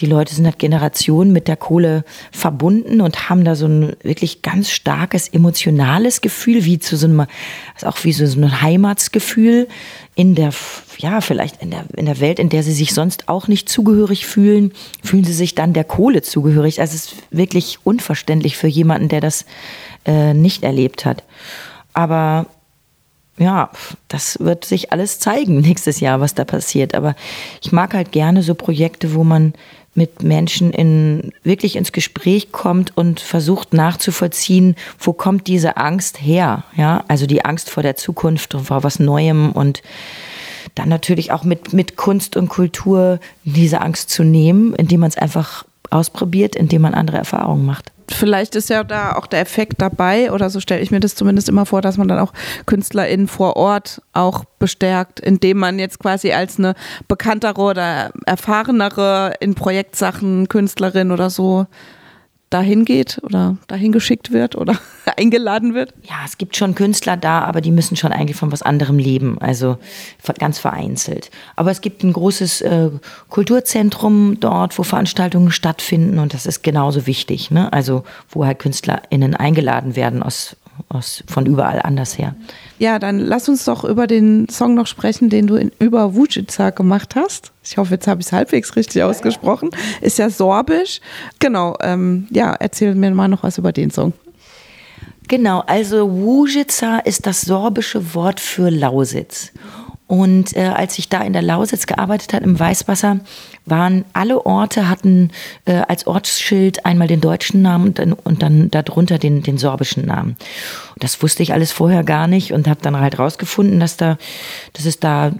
[0.00, 4.42] Die Leute sind seit Generationen mit der Kohle verbunden und haben da so ein wirklich
[4.42, 7.26] ganz starkes emotionales Gefühl, wie zu so einem,
[7.74, 9.68] also auch wie so ein Heimatsgefühl
[10.16, 10.50] in der,
[10.98, 14.26] ja, vielleicht in der, in der Welt, in der sie sich sonst auch nicht zugehörig
[14.26, 14.72] fühlen,
[15.02, 16.80] fühlen sie sich dann der Kohle zugehörig.
[16.80, 19.44] Also es ist wirklich unverständlich für jemanden, der das
[20.06, 21.22] äh, nicht erlebt hat.
[21.92, 22.46] Aber
[23.38, 23.70] ja,
[24.08, 26.94] das wird sich alles zeigen nächstes Jahr, was da passiert.
[26.94, 27.14] Aber
[27.62, 29.54] ich mag halt gerne so Projekte, wo man
[29.96, 36.64] mit Menschen in, wirklich ins Gespräch kommt und versucht nachzuvollziehen, wo kommt diese Angst her?
[36.76, 39.82] Ja, also die Angst vor der Zukunft und vor was Neuem und
[40.74, 45.18] dann natürlich auch mit, mit Kunst und Kultur diese Angst zu nehmen, indem man es
[45.18, 50.32] einfach ausprobiert, indem man andere Erfahrungen macht vielleicht ist ja da auch der Effekt dabei,
[50.32, 52.32] oder so stelle ich mir das zumindest immer vor, dass man dann auch
[52.66, 56.74] KünstlerInnen vor Ort auch bestärkt, indem man jetzt quasi als eine
[57.08, 61.66] bekanntere oder erfahrenere in Projektsachen Künstlerin oder so
[62.54, 64.78] dahin geht oder dahin geschickt wird oder
[65.16, 65.92] eingeladen wird?
[66.04, 69.38] Ja, es gibt schon Künstler da, aber die müssen schon eigentlich von was anderem leben,
[69.40, 69.76] also
[70.38, 71.30] ganz vereinzelt.
[71.56, 72.90] Aber es gibt ein großes äh,
[73.28, 77.72] Kulturzentrum dort, wo Veranstaltungen stattfinden und das ist genauso wichtig, ne?
[77.72, 80.56] also wo halt KünstlerInnen eingeladen werden aus,
[80.94, 82.34] aus, von überall anders her.
[82.78, 86.70] Ja, dann lass uns doch über den Song noch sprechen, den du in, über Wujica
[86.70, 87.52] gemacht hast.
[87.62, 89.70] Ich hoffe, jetzt habe ich es halbwegs richtig ausgesprochen.
[90.00, 91.00] Ist ja sorbisch.
[91.38, 94.12] Genau, ähm, ja, erzähl mir mal noch was über den Song.
[95.28, 99.52] Genau, also Wujica ist das sorbische Wort für Lausitz.
[100.06, 103.20] Und äh, als ich da in der Lausitz gearbeitet habe, im Weißwasser,
[103.66, 105.30] waren alle Orte hatten
[105.64, 110.06] äh, als Ortsschild einmal den deutschen Namen und dann, und dann darunter den, den sorbischen
[110.06, 110.36] Namen.
[110.98, 114.16] Das wusste ich alles vorher gar nicht und habe dann halt rausgefunden, dass da,
[114.74, 115.32] dass es da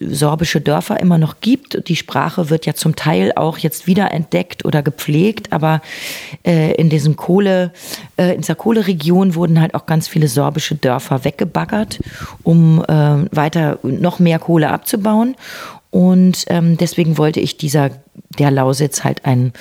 [0.00, 1.88] sorbische Dörfer immer noch gibt.
[1.88, 5.80] Die Sprache wird ja zum Teil auch jetzt wieder entdeckt oder gepflegt, aber
[6.44, 7.72] äh, in diesem Kohle,
[8.16, 12.00] äh, in dieser Kohleregion wurden halt auch ganz viele sorbische Dörfer weggebaggert,
[12.42, 12.92] um äh,
[13.34, 15.36] weiter noch mehr Kohle abzubauen.
[15.90, 17.90] Und ähm, deswegen wollte ich dieser
[18.38, 19.52] der Lausitz halt ein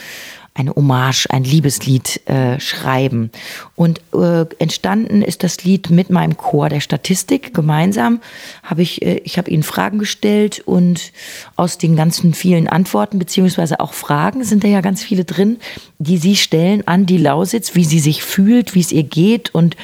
[0.58, 3.32] eine Hommage, ein Liebeslied äh, schreiben.
[3.76, 7.54] Und äh, entstanden ist das Lied mit meinem Chor der Statistik.
[7.54, 8.22] Gemeinsam
[8.64, 11.12] habe ich, äh, ich habe ihnen Fragen gestellt und
[11.56, 15.58] aus den ganzen vielen Antworten beziehungsweise auch Fragen sind da ja ganz viele drin,
[16.00, 19.78] die sie stellen an die Lausitz, wie sie sich fühlt, wie es ihr geht und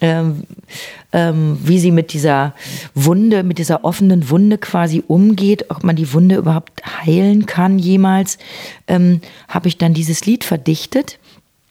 [0.00, 0.42] ähm,
[1.16, 2.52] ähm, wie sie mit dieser
[2.94, 8.36] Wunde, mit dieser offenen Wunde quasi umgeht, ob man die Wunde überhaupt heilen kann jemals,
[8.86, 11.18] ähm, habe ich dann dieses Lied verdichtet.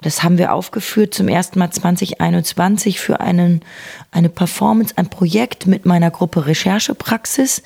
[0.01, 3.61] Das haben wir aufgeführt zum ersten Mal 2021 für einen,
[4.11, 7.61] eine Performance, ein Projekt mit meiner Gruppe Recherchepraxis.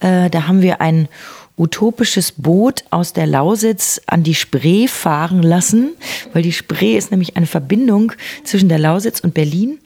[0.00, 1.08] Äh, da haben wir ein
[1.56, 5.92] utopisches Boot aus der Lausitz an die Spree fahren lassen,
[6.32, 8.12] weil die Spree ist nämlich eine Verbindung
[8.42, 9.78] zwischen der Lausitz und Berlin.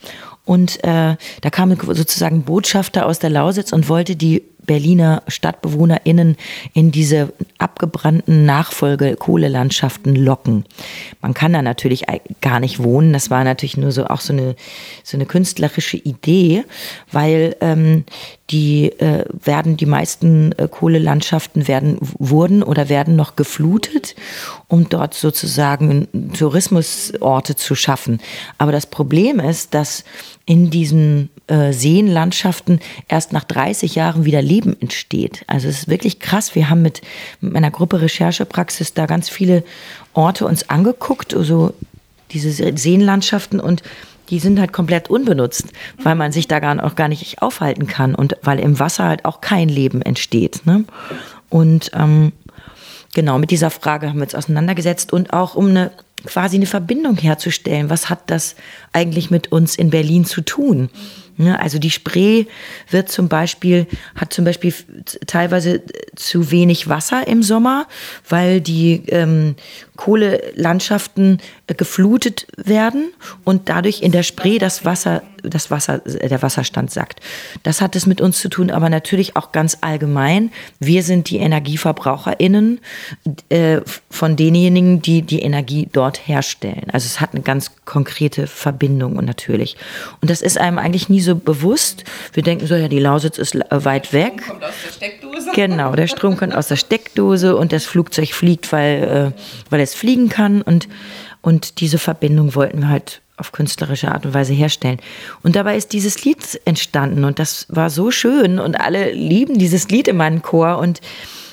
[0.45, 6.37] Und äh, da kam sozusagen Botschafter aus der Lausitz und wollte die Berliner StadtbewohnerInnen
[6.73, 10.65] in diese abgebrannten Nachfolge-Kohlelandschaften locken.
[11.21, 12.05] Man kann da natürlich
[12.41, 13.13] gar nicht wohnen.
[13.13, 14.57] Das war natürlich nur so auch so eine,
[15.03, 16.65] so eine künstlerische Idee,
[17.13, 18.05] weil ähm,
[18.51, 24.15] die äh, werden, die meisten äh, Kohlelandschaften werden, wurden oder werden noch geflutet,
[24.69, 28.21] um dort sozusagen Tourismusorte zu schaffen.
[28.59, 30.05] Aber das Problem ist, dass
[30.45, 35.45] in diesen äh, Seenlandschaften erst nach 30 Jahren wieder Leben entsteht.
[35.47, 36.55] Also es ist wirklich krass.
[36.55, 37.01] Wir haben mit,
[37.41, 39.65] meiner Gruppe Recherchepraxis da ganz viele
[40.13, 41.73] Orte uns angeguckt, also
[42.31, 43.83] diese Seenlandschaften und
[44.31, 45.67] die sind halt komplett unbenutzt,
[46.03, 49.25] weil man sich da gar, auch gar nicht aufhalten kann und weil im Wasser halt
[49.25, 50.67] auch kein Leben entsteht.
[50.67, 50.85] Ne?
[51.51, 52.33] Und ähm,
[53.15, 55.93] genau mit dieser Frage haben wir uns auseinandergesetzt und auch um eine
[56.25, 57.91] quasi eine Verbindung herzustellen.
[57.91, 58.57] Was hat das
[58.93, 60.89] eigentlich mit uns in Berlin zu tun?
[61.37, 62.47] Ja, also die Spree
[62.91, 64.73] wird zum Beispiel, hat zum Beispiel
[65.27, 65.83] teilweise
[66.15, 67.89] zu wenig Wasser im Sommer,
[68.29, 69.57] weil die ähm,
[69.97, 73.13] Kohlelandschaften äh, geflutet werden
[73.45, 77.21] und dadurch in der Spree das Wasser, das Wasser, äh, der Wasserstand sackt.
[77.63, 80.51] Das hat es mit uns zu tun, aber natürlich auch ganz allgemein.
[80.81, 82.81] Wir sind die EnergieverbraucherInnen
[83.51, 83.81] äh,
[84.11, 86.87] von denjenigen, die die Energie dort herstellen.
[86.93, 89.77] Also es hat eine ganz konkrete Verbindung und natürlich.
[90.21, 92.05] Und das ist einem eigentlich nie so bewusst.
[92.33, 94.43] Wir denken so, ja, die Lausitz ist weit weg.
[94.47, 95.34] Kommt aus der Steckdose.
[95.55, 99.95] Genau, der Strom kommt aus der Steckdose und das Flugzeug fliegt, weil, äh, weil es
[99.95, 100.89] fliegen kann und,
[101.43, 105.01] und diese Verbindung wollten wir halt auf künstlerische Art und Weise herstellen.
[105.43, 109.89] Und dabei ist dieses Lied entstanden und das war so schön und alle lieben dieses
[109.89, 111.01] Lied in meinem Chor und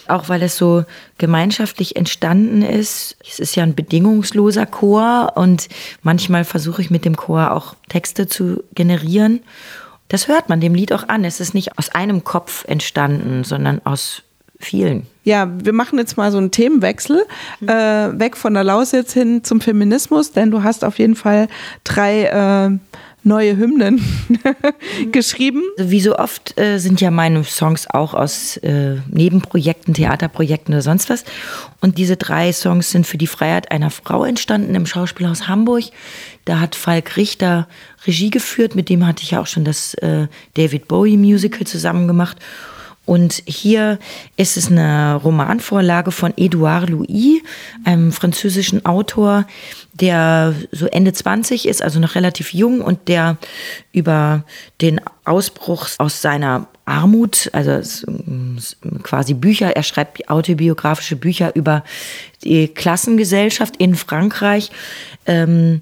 [0.07, 0.83] auch weil es so
[1.17, 3.15] gemeinschaftlich entstanden ist.
[3.27, 5.69] Es ist ja ein bedingungsloser Chor und
[6.03, 9.41] manchmal versuche ich mit dem Chor auch Texte zu generieren.
[10.11, 11.23] Das hört man dem Lied auch an.
[11.23, 14.23] Es ist nicht aus einem Kopf entstanden, sondern aus
[14.59, 15.07] vielen.
[15.23, 17.25] Ja, wir machen jetzt mal so einen Themenwechsel,
[17.61, 17.69] mhm.
[17.69, 21.47] äh, weg von der Lausitz hin zum Feminismus, denn du hast auf jeden Fall
[21.85, 22.77] drei äh,
[23.23, 24.03] neue Hymnen
[25.11, 25.61] geschrieben.
[25.77, 31.09] Wie so oft äh, sind ja meine Songs auch aus äh, Nebenprojekten, Theaterprojekten oder sonst
[31.09, 31.23] was.
[31.79, 35.85] Und diese drei Songs sind für die Freiheit einer Frau entstanden im Schauspielhaus Hamburg.
[36.45, 37.67] Da hat Falk Richter
[38.07, 42.37] Regie geführt, mit dem hatte ich auch schon das äh, David Bowie Musical zusammen gemacht.
[43.05, 43.97] Und hier
[44.37, 47.41] ist es eine Romanvorlage von Edouard Louis,
[47.83, 49.45] einem französischen Autor,
[49.93, 53.37] der so Ende 20 ist, also noch relativ jung und der
[53.91, 54.43] über
[54.81, 58.05] den Ausbruch aus seiner Armut, also
[59.01, 61.83] quasi Bücher, er schreibt autobiografische Bücher über
[62.43, 64.69] die Klassengesellschaft in Frankreich.
[65.25, 65.81] Ähm,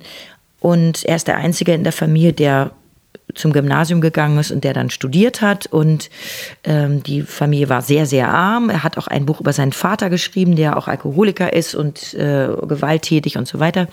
[0.62, 2.71] und er ist der Einzige in der Familie, der
[3.35, 5.67] zum Gymnasium gegangen ist und der dann studiert hat.
[5.67, 6.09] Und
[6.63, 8.69] ähm, die Familie war sehr, sehr arm.
[8.69, 12.49] Er hat auch ein Buch über seinen Vater geschrieben, der auch Alkoholiker ist und äh,
[12.67, 13.87] gewalttätig und so weiter.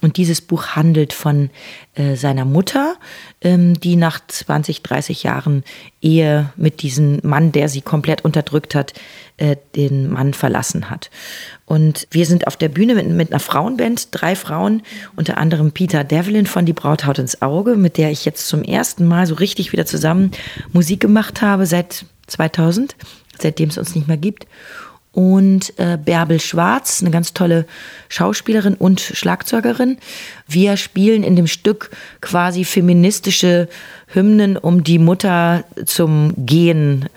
[0.00, 1.50] Und dieses Buch handelt von
[1.94, 2.94] äh, seiner Mutter,
[3.40, 5.64] ähm, die nach 20, 30 Jahren
[6.00, 8.94] Ehe mit diesem Mann, der sie komplett unterdrückt hat,
[9.38, 11.10] äh, den Mann verlassen hat.
[11.64, 14.82] Und wir sind auf der Bühne mit, mit, einer Frauenband, drei Frauen,
[15.16, 19.06] unter anderem Peter Devlin von Die Brauthaut ins Auge, mit der ich jetzt zum ersten
[19.06, 20.30] Mal so richtig wieder zusammen
[20.72, 22.96] Musik gemacht habe seit 2000,
[23.38, 24.46] seitdem es uns nicht mehr gibt
[25.12, 27.66] und äh, Bärbel Schwarz, eine ganz tolle
[28.08, 29.98] Schauspielerin und Schlagzeugerin.
[30.46, 31.90] Wir spielen in dem Stück
[32.20, 33.68] quasi feministische
[34.06, 37.08] Hymnen, um die Mutter zum Gehen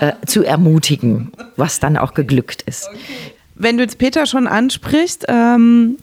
[0.00, 2.88] äh, zu ermutigen, was dann auch geglückt ist.
[2.88, 2.98] Okay.
[3.54, 5.98] Wenn du jetzt Peter schon ansprichst, ähm,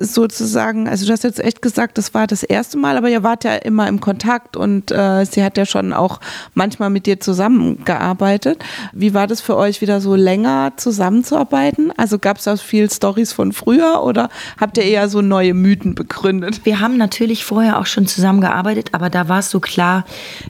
[0.00, 3.44] sozusagen, also du hast jetzt echt gesagt, das war das erste Mal, aber ihr wart
[3.44, 6.20] ja immer im Kontakt und äh, sie hat ja schon auch
[6.54, 8.64] manchmal mit dir zusammengearbeitet.
[8.92, 11.92] Wie war das für euch wieder so länger zusammenzuarbeiten?
[11.96, 15.94] Also gab es auch viel Stories von früher oder habt ihr eher so neue Mythen
[15.94, 16.64] begründet?
[16.64, 20.04] Wir haben natürlich vorher auch schon zusammengearbeitet, aber da war es so klar,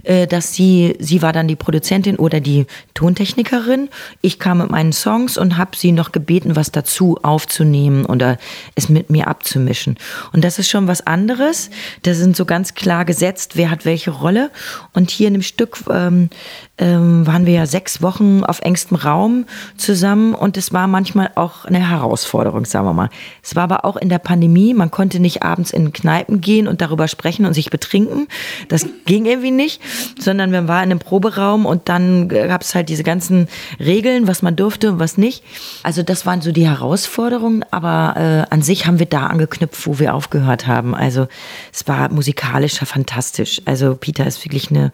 [0.05, 3.89] äh, dass sie, sie war dann die Produzentin oder die Tontechnikerin.
[4.21, 8.39] Ich kam mit meinen Songs und habe sie noch gebeten, was dazu aufzunehmen oder
[8.75, 9.99] es mit mir abzumischen.
[10.33, 11.71] Und das ist schon was anderes.
[12.03, 14.51] Da sind so ganz klar gesetzt, wer hat welche Rolle.
[14.93, 16.31] Und hier in dem Stück ähm,
[16.79, 21.65] ähm, waren wir ja sechs Wochen auf engstem Raum zusammen und es war manchmal auch
[21.65, 23.11] eine Herausforderung, sagen wir mal.
[23.43, 26.81] Es war aber auch in der Pandemie, man konnte nicht abends in Kneipen gehen und
[26.81, 28.29] darüber sprechen und sich betrinken.
[28.69, 29.81] Das ging irgendwie nicht,
[30.19, 33.49] sondern man war in einem Proberaum und dann gab es halt diese ganzen
[33.81, 35.43] Regeln, was man durfte und was nicht.
[35.83, 39.99] Also das waren so die Herausforderungen, aber äh, an sich haben wir da angeknüpft, wo
[39.99, 40.95] wir aufgehört haben.
[40.95, 41.29] Also
[41.73, 43.61] es war musikalisch fantastisch.
[43.65, 44.93] Also Peter ist wirklich eine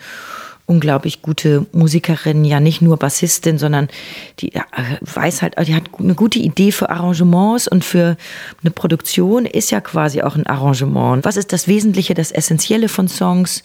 [0.67, 3.89] unglaublich gute Musikerin, ja nicht nur Bassistin, sondern
[4.41, 4.53] die
[5.03, 8.17] weiß halt, die hat eine gute Idee für Arrangements und für
[8.63, 11.25] eine Produktion ist ja quasi auch ein Arrangement.
[11.25, 13.63] Was ist das Wesentliche, das Essentielle von Songs?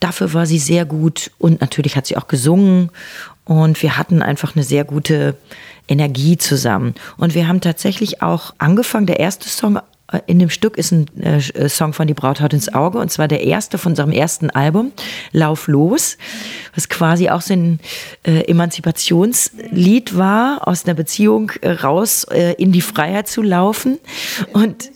[0.00, 2.90] Dafür war sie sehr gut und natürlich hat sie auch gesungen
[3.44, 5.36] und wir hatten einfach eine sehr gute
[5.88, 6.94] Energie zusammen.
[7.16, 9.78] Und wir haben tatsächlich auch angefangen, der erste Song
[10.26, 13.28] in dem Stück ist ein äh, Song von Die Braut haut ins Auge und zwar
[13.28, 14.92] der erste von unserem ersten Album,
[15.32, 16.18] Lauf los,
[16.74, 17.80] was quasi auch so ein
[18.24, 23.98] äh, Emanzipationslied war, aus einer Beziehung äh, raus äh, in die Freiheit zu laufen.
[24.52, 24.90] Und,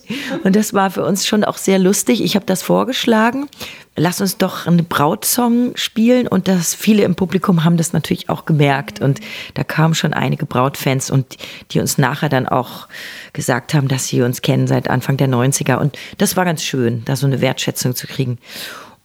[0.44, 2.22] und das war für uns schon auch sehr lustig.
[2.22, 3.48] Ich habe das vorgeschlagen
[3.98, 6.26] lass uns doch einen Brautsong spielen.
[6.26, 9.00] Und das viele im Publikum haben das natürlich auch gemerkt.
[9.00, 9.20] Und
[9.54, 11.36] da kamen schon einige Brautfans und
[11.70, 12.88] die uns nachher dann auch
[13.32, 15.76] gesagt haben, dass sie uns kennen seit Anfang der 90er.
[15.76, 18.38] Und das war ganz schön, da so eine Wertschätzung zu kriegen.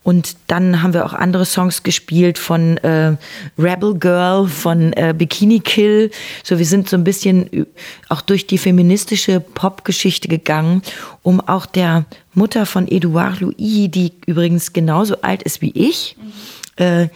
[0.04, 3.16] Und dann haben wir auch andere Songs gespielt von äh,
[3.58, 6.12] Rebel Girl, von äh, Bikini Kill.
[6.44, 7.68] So, wir sind so ein bisschen
[8.10, 10.82] auch durch die feministische Popgeschichte gegangen,
[11.22, 16.84] um auch der Mutter von Edouard Louis, die übrigens genauso alt ist wie ich, mhm.
[16.84, 17.08] äh,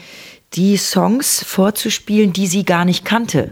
[0.57, 3.51] die Songs vorzuspielen, die sie gar nicht kannte.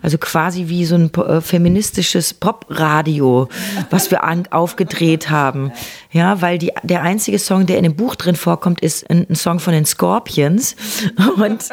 [0.00, 3.48] Also quasi wie so ein äh, feministisches Popradio,
[3.90, 5.70] was wir an, aufgedreht haben.
[6.12, 9.34] Ja, weil die, der einzige Song, der in dem Buch drin vorkommt, ist ein, ein
[9.34, 10.76] Song von den Scorpions.
[11.36, 11.64] Und,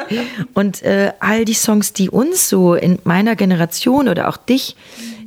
[0.52, 4.76] und äh, all die Songs, die uns so in meiner Generation oder auch dich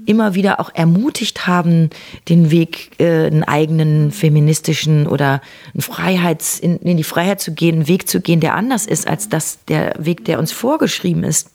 [0.07, 1.89] immer wieder auch ermutigt haben,
[2.29, 5.41] den Weg, äh, einen eigenen feministischen oder
[5.73, 9.07] einen Freiheits, in, in die Freiheit zu gehen, einen Weg zu gehen, der anders ist
[9.07, 11.49] als das, der Weg, der uns vorgeschrieben ist.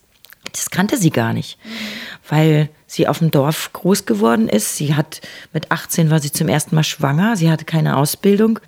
[0.52, 1.58] Das kannte sie gar nicht,
[2.28, 4.76] weil sie auf dem Dorf groß geworden ist.
[4.76, 7.36] Sie hat mit 18 war sie zum ersten Mal schwanger.
[7.36, 8.58] Sie hatte keine Ausbildung,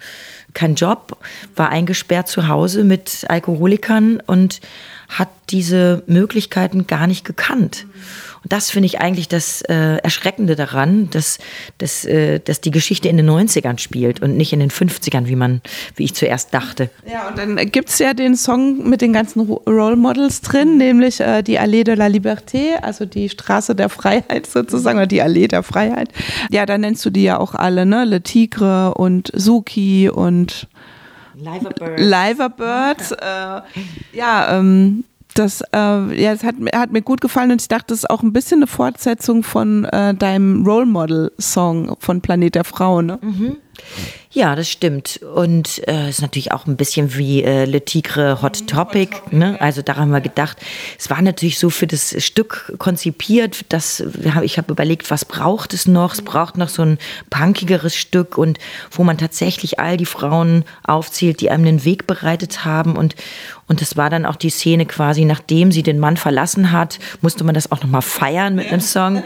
[0.55, 1.19] keinen Job,
[1.57, 4.61] war eingesperrt zu Hause mit Alkoholikern und
[5.09, 7.87] hat diese Möglichkeiten gar nicht gekannt.
[8.45, 11.39] Und das finde ich eigentlich das äh, Erschreckende daran, dass,
[11.79, 15.35] dass, äh, dass die Geschichte in den 90ern spielt und nicht in den 50ern, wie
[15.35, 15.63] man,
[15.97, 16.91] wie ich zuerst dachte.
[17.11, 21.21] Ja, und dann gibt es ja den Song mit den ganzen Role Models drin, nämlich
[21.21, 25.49] äh, die Allee de la Liberté, also die Straße der Freiheit sozusagen, oder die Allee
[25.49, 26.11] der Freiheit.
[26.51, 28.05] Ja, da nennst du die ja auch alle, ne?
[28.05, 30.69] Le Tigre und Suki und
[31.37, 31.99] Liverbird.
[31.99, 33.13] Liverbird.
[33.13, 35.05] äh, ja, ähm,
[35.35, 38.23] das, äh, ja, es hat, hat, mir gut gefallen und ich dachte, das ist auch
[38.23, 43.19] ein bisschen eine Fortsetzung von äh, deinem Role Model Song von Planet der Frau, ne?
[43.21, 43.57] Mhm.
[44.31, 45.21] Ja, das stimmt.
[45.23, 49.17] Und es äh, ist natürlich auch ein bisschen wie äh, Le Tigre Hot Topic.
[49.31, 49.61] Ne?
[49.61, 50.59] Also daran haben wir gedacht,
[50.99, 54.03] es war natürlich so für das Stück konzipiert, dass
[54.43, 56.15] ich habe überlegt, was braucht es noch?
[56.15, 56.99] Es braucht noch so ein
[57.31, 58.59] punkigeres Stück und
[58.91, 62.97] wo man tatsächlich all die Frauen aufzählt, die einem den Weg bereitet haben.
[62.97, 63.15] Und,
[63.67, 67.45] und das war dann auch die Szene quasi, nachdem sie den Mann verlassen hat, musste
[67.45, 69.23] man das auch nochmal feiern mit einem Song.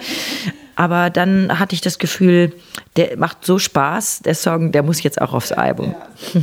[0.76, 2.52] Aber dann hatte ich das Gefühl,
[2.96, 5.94] der macht so Spaß, der Song, der muss jetzt auch aufs Album.
[6.34, 6.40] Ja,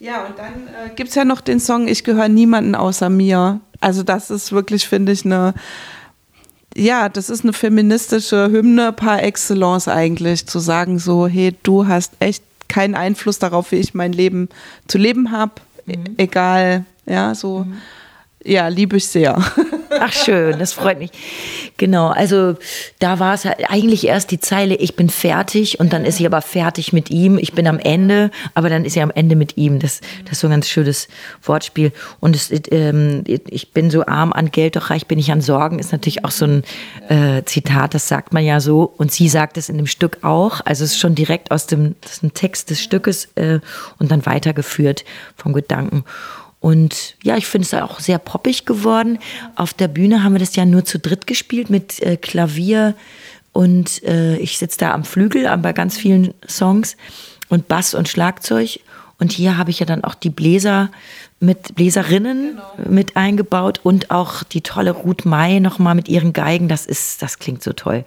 [0.00, 0.52] ja und dann
[0.86, 3.60] äh, gibt es ja noch den Song Ich gehöre niemanden außer mir.
[3.80, 5.54] Also das ist wirklich, finde ich, eine,
[6.76, 12.12] ja, das ist eine feministische Hymne par excellence eigentlich, zu sagen so, hey, du hast
[12.20, 14.50] echt keinen Einfluss darauf, wie ich mein Leben
[14.88, 15.52] zu leben habe,
[15.86, 16.16] mhm.
[16.18, 17.60] egal, ja, so.
[17.60, 17.80] Mhm
[18.44, 19.42] ja, liebe ich sehr.
[20.00, 21.10] Ach schön, das freut mich.
[21.76, 22.56] Genau, also
[22.98, 26.26] da war es halt eigentlich erst die Zeile, ich bin fertig und dann ist sie
[26.26, 27.38] aber fertig mit ihm.
[27.38, 29.78] Ich bin am Ende, aber dann ist sie am Ende mit ihm.
[29.78, 31.08] Das, das ist so ein ganz schönes
[31.42, 31.92] Wortspiel.
[32.20, 35.78] Und es, ähm, ich bin so arm an Geld, doch reich bin ich an Sorgen,
[35.78, 36.64] ist natürlich auch so ein
[37.08, 38.92] äh, Zitat, das sagt man ja so.
[38.98, 40.60] Und sie sagt es in dem Stück auch.
[40.64, 43.60] Also es ist schon direkt aus dem, ist ein Text des Stückes äh,
[43.98, 45.04] und dann weitergeführt
[45.36, 46.04] vom Gedanken.
[46.64, 49.18] Und ja, ich finde es auch sehr poppig geworden.
[49.54, 52.94] Auf der Bühne haben wir das ja nur zu dritt gespielt mit äh, Klavier
[53.52, 56.96] und äh, ich sitze da am Flügel bei ganz vielen Songs
[57.50, 58.80] und Bass und Schlagzeug.
[59.18, 60.90] Und hier habe ich ja dann auch die Bläser
[61.40, 62.90] mit Bläserinnen genau.
[62.90, 66.68] mit eingebaut und auch die tolle Ruth May nochmal mit ihren Geigen.
[66.68, 68.04] Das ist, das klingt so toll.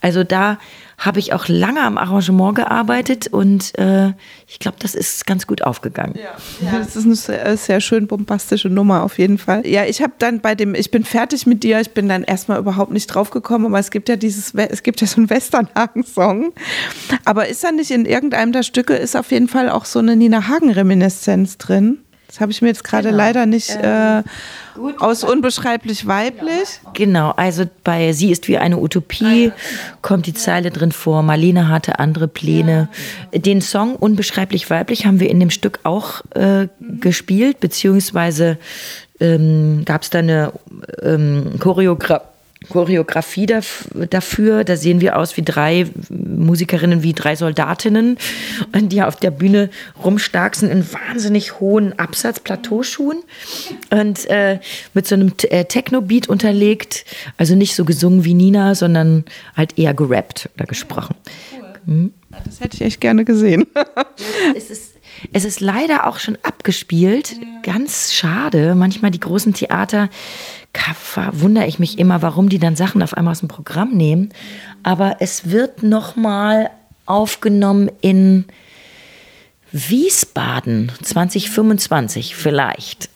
[0.00, 0.58] Also da
[0.96, 4.12] habe ich auch lange am Arrangement gearbeitet und äh,
[4.46, 6.14] ich glaube, das ist ganz gut aufgegangen.
[6.16, 6.34] Ja,
[6.64, 9.66] ja das ist eine sehr, sehr, schön bombastische Nummer auf jeden Fall.
[9.66, 12.58] Ja, ich habe dann bei dem Ich bin fertig mit dir, ich bin dann erstmal
[12.58, 16.52] überhaupt nicht drauf gekommen, aber es gibt ja dieses, es gibt ja so einen Westernhagen-Song.
[17.24, 20.16] Aber ist da nicht in irgendeinem der Stücke, ist auf jeden Fall auch so eine
[20.16, 21.98] Nina Hagen-Reminiszenz drin?
[22.34, 23.16] Das habe ich mir jetzt gerade genau.
[23.16, 24.24] leider nicht äh,
[24.74, 25.00] Gut.
[25.00, 26.80] aus unbeschreiblich weiblich.
[26.92, 29.52] Genau, also bei Sie ist wie eine Utopie
[30.02, 31.22] kommt die Zeile drin vor.
[31.22, 32.88] Marlene hatte andere Pläne.
[33.32, 38.58] Den Song Unbeschreiblich weiblich haben wir in dem Stück auch äh, gespielt, beziehungsweise
[39.20, 40.52] ähm, gab es da eine
[41.02, 42.33] ähm, Choreografie
[42.68, 44.64] Choreografie dafür.
[44.64, 48.18] Da sehen wir aus wie drei Musikerinnen, wie drei Soldatinnen,
[48.74, 49.70] die auf der Bühne
[50.02, 53.22] rumstarksen in wahnsinnig hohen Absatz-Plateauschuhen
[53.90, 54.60] und äh,
[54.94, 57.04] mit so einem äh, Techno-Beat unterlegt.
[57.36, 59.24] Also nicht so gesungen wie Nina, sondern
[59.56, 61.14] halt eher gerappt oder gesprochen.
[61.86, 62.12] Hm?
[62.44, 63.66] Das hätte ich echt gerne gesehen.
[64.56, 64.94] es ist
[65.32, 67.36] es ist leider auch schon abgespielt.
[67.64, 68.74] Ganz schade.
[68.74, 70.10] Manchmal die großen Theater
[71.32, 74.28] wundere ich mich immer, warum die dann Sachen auf einmal aus dem Programm nehmen.
[74.82, 76.68] Aber es wird nochmal
[77.06, 78.44] aufgenommen in
[79.72, 83.08] Wiesbaden 2025 vielleicht.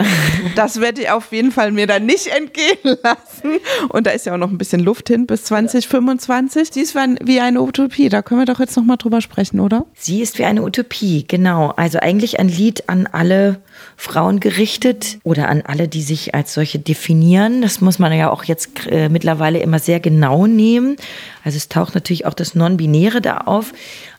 [0.55, 3.59] Das werde ich auf jeden Fall mir dann nicht entgehen lassen.
[3.89, 6.71] Und da ist ja auch noch ein bisschen Luft hin bis 2025.
[6.73, 8.09] Sie ist wie eine Utopie.
[8.09, 9.87] Da können wir doch jetzt noch mal drüber sprechen, oder?
[9.95, 11.69] Sie ist wie eine Utopie, genau.
[11.77, 13.61] Also eigentlich ein Lied an alle
[13.97, 17.63] Frauen gerichtet oder an alle, die sich als solche definieren.
[17.63, 20.97] Das muss man ja auch jetzt äh, mittlerweile immer sehr genau nehmen.
[21.45, 23.73] Also es taucht natürlich auch das Non-Binäre da auf.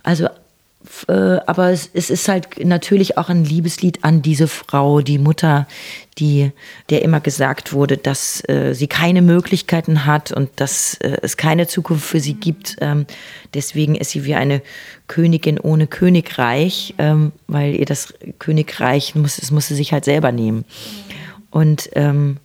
[0.03, 0.27] Also
[1.07, 5.67] äh, aber es, es, ist halt natürlich auch ein Liebeslied an diese Frau, die Mutter,
[6.17, 6.51] die,
[6.89, 11.67] der immer gesagt wurde, dass äh, sie keine Möglichkeiten hat und dass äh, es keine
[11.67, 12.77] Zukunft für sie gibt.
[12.81, 13.05] Ähm,
[13.53, 14.61] deswegen ist sie wie eine
[15.07, 20.31] Königin ohne Königreich, ähm, weil ihr das Königreich muss, es muss sie sich halt selber
[20.31, 20.65] nehmen.
[21.51, 22.37] Und ähm,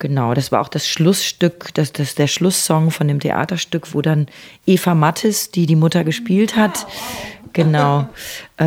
[0.00, 4.28] Genau, das war auch das Schlussstück, das, das der Schlusssong von dem Theaterstück, wo dann
[4.64, 6.86] Eva Mattes, die die Mutter gespielt hat,
[7.64, 8.08] genau,
[8.58, 8.64] äh,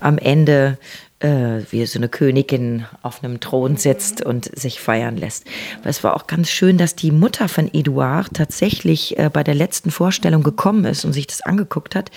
[0.00, 0.78] am Ende
[1.24, 5.46] äh, wie so eine Königin auf einem Thron sitzt und sich feiern lässt.
[5.80, 9.54] Aber es war auch ganz schön, dass die Mutter von Eduard tatsächlich äh, bei der
[9.54, 12.10] letzten Vorstellung gekommen ist und sich das angeguckt hat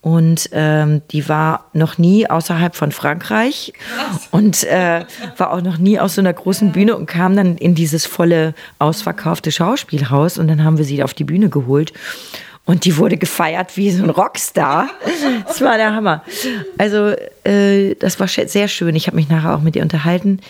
[0.00, 4.28] Und ähm, die war noch nie außerhalb von Frankreich Krass.
[4.30, 5.04] und äh,
[5.36, 8.54] war auch noch nie aus so einer großen Bühne und kam dann in dieses volle,
[8.78, 10.38] ausverkaufte Schauspielhaus.
[10.38, 11.92] Und dann haben wir sie auf die Bühne geholt.
[12.66, 14.90] Und die wurde gefeiert wie so ein Rockstar.
[15.46, 16.22] Das war der Hammer.
[16.76, 17.14] Also,
[17.44, 18.94] äh, das war sehr schön.
[18.94, 20.40] Ich habe mich nachher auch mit ihr unterhalten.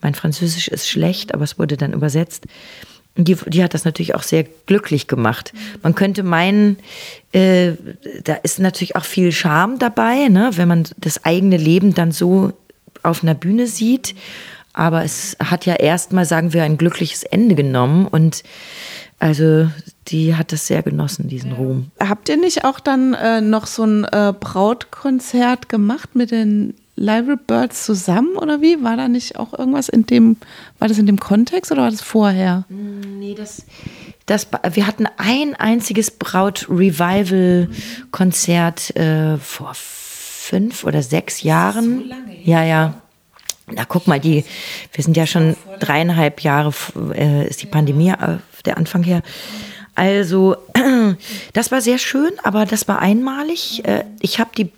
[0.00, 2.46] Mein Französisch ist schlecht, aber es wurde dann übersetzt.
[3.16, 5.52] Die, die hat das natürlich auch sehr glücklich gemacht.
[5.82, 6.78] Man könnte meinen,
[7.32, 7.72] äh,
[8.24, 10.50] da ist natürlich auch viel Charme dabei, ne?
[10.54, 12.52] wenn man das eigene Leben dann so
[13.02, 14.14] auf einer Bühne sieht.
[14.76, 18.06] Aber es hat ja erstmal, sagen wir, ein glückliches Ende genommen.
[18.06, 18.42] Und
[19.18, 19.70] also
[20.08, 21.90] die hat das sehr genossen, diesen Ruhm.
[21.98, 27.38] Habt ihr nicht auch dann äh, noch so ein äh, Brautkonzert gemacht mit den Library
[27.46, 28.84] Birds zusammen oder wie?
[28.84, 30.36] War da nicht auch irgendwas in dem,
[30.78, 32.66] war das in dem Kontext oder war das vorher?
[32.68, 33.64] Mm, nee, das,
[34.26, 42.02] das wir hatten ein einziges Braut-Revival-Konzert äh, vor fünf oder sechs Jahren.
[42.02, 43.00] So lange, ja, ja.
[43.68, 44.44] Na, guck mal, die,
[44.92, 46.72] wir sind ja schon dreieinhalb Jahre,
[47.14, 49.22] äh, ist die Pandemie, äh, der Anfang her.
[49.96, 50.56] Also,
[51.52, 53.84] das war sehr schön, aber das war einmalig.
[53.84, 54.70] Äh, ich habe die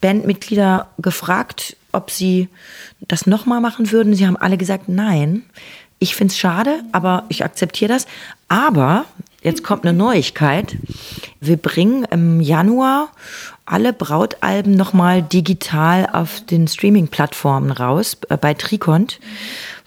[0.00, 2.48] Bandmitglieder gefragt, ob sie
[3.00, 4.14] das nochmal machen würden.
[4.14, 5.42] Sie haben alle gesagt, nein.
[6.00, 8.06] Ich finde es schade, aber ich akzeptiere das.
[8.48, 9.04] Aber
[9.44, 10.76] jetzt kommt eine Neuigkeit.
[11.40, 13.10] Wir bringen im Januar
[13.64, 19.20] alle Brautalben nochmal digital auf den Streaming-Plattformen raus, äh, bei Tricont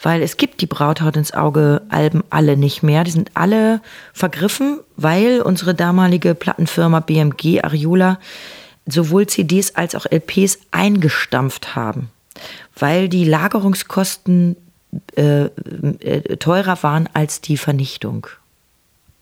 [0.02, 3.04] weil es gibt die Brauthaut ins Auge Alben alle nicht mehr.
[3.04, 3.82] Die sind alle
[4.14, 8.20] vergriffen, weil unsere damalige Plattenfirma BMG Ariola
[8.86, 12.10] sowohl CDs als auch LPs eingestampft haben,
[12.78, 14.56] weil die Lagerungskosten
[15.16, 18.28] äh, äh, teurer waren als die Vernichtung.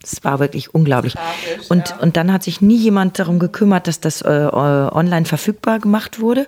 [0.05, 1.13] Es war wirklich unglaublich.
[1.13, 1.97] Tragisch, und, ja.
[1.97, 6.19] und dann hat sich nie jemand darum gekümmert, dass das äh, äh online verfügbar gemacht
[6.19, 6.47] wurde.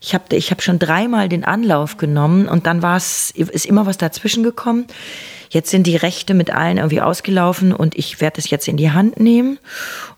[0.00, 3.86] Ich habe ich hab schon dreimal den Anlauf genommen und dann war es, ist immer
[3.86, 4.86] was dazwischen gekommen.
[5.50, 8.90] Jetzt sind die Rechte mit allen irgendwie ausgelaufen und ich werde es jetzt in die
[8.90, 9.58] Hand nehmen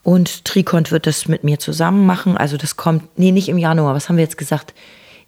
[0.03, 2.37] und Tricont wird das mit mir zusammen machen.
[2.37, 4.73] Also das kommt, nee, nicht im Januar, was haben wir jetzt gesagt?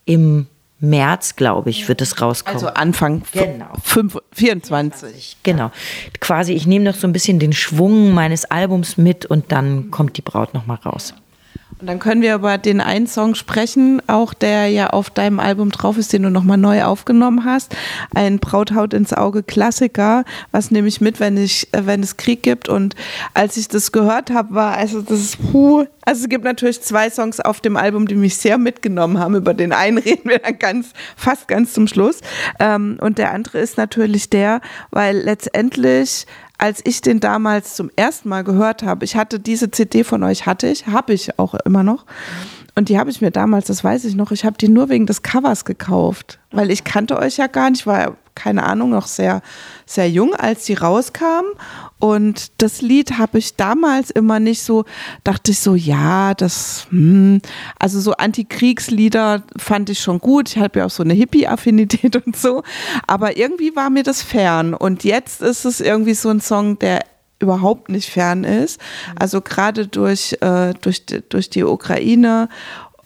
[0.06, 0.46] Im
[0.80, 2.56] März, glaube ich, wird es rauskommen.
[2.56, 3.72] Also Anfang genau.
[3.82, 5.36] 5, 24.
[5.42, 5.70] Genau.
[6.20, 10.16] Quasi, ich nehme noch so ein bisschen den Schwung meines Albums mit und dann kommt
[10.16, 11.14] die Braut nochmal raus.
[11.78, 15.70] Und dann können wir über den einen Song sprechen, auch der ja auf deinem Album
[15.70, 17.74] drauf ist, den du nochmal neu aufgenommen hast.
[18.14, 20.24] Ein Brauthaut ins Auge Klassiker.
[20.52, 22.68] Was nehme ich mit, wenn ich, äh, wenn es Krieg gibt?
[22.68, 22.96] Und
[23.34, 27.08] als ich das gehört habe, war, also das ist, puh, also es gibt natürlich zwei
[27.08, 29.34] Songs auf dem Album, die mich sehr mitgenommen haben.
[29.34, 32.20] Über den einen reden wir dann ganz, fast ganz zum Schluss.
[32.58, 34.60] Ähm, und der andere ist natürlich der,
[34.90, 36.26] weil letztendlich
[36.60, 40.44] als ich den damals zum ersten Mal gehört habe, ich hatte diese CD von euch,
[40.44, 42.06] hatte ich, habe ich auch immer noch.
[42.74, 45.06] Und die habe ich mir damals, das weiß ich noch, ich habe die nur wegen
[45.06, 49.42] des Covers gekauft, weil ich kannte euch ja gar nicht, war keine Ahnung, noch sehr,
[49.84, 51.44] sehr jung, als die rauskam.
[51.98, 54.86] Und das Lied habe ich damals immer nicht so,
[55.24, 57.42] dachte ich so, ja, das, hm,
[57.78, 60.48] also so Antikriegslieder fand ich schon gut.
[60.50, 62.62] Ich habe ja auch so eine Hippie-Affinität und so.
[63.06, 64.72] Aber irgendwie war mir das fern.
[64.72, 67.00] Und jetzt ist es irgendwie so ein Song, der
[67.40, 68.80] überhaupt nicht fern ist.
[69.18, 72.48] Also gerade durch, äh, durch, durch die Ukraine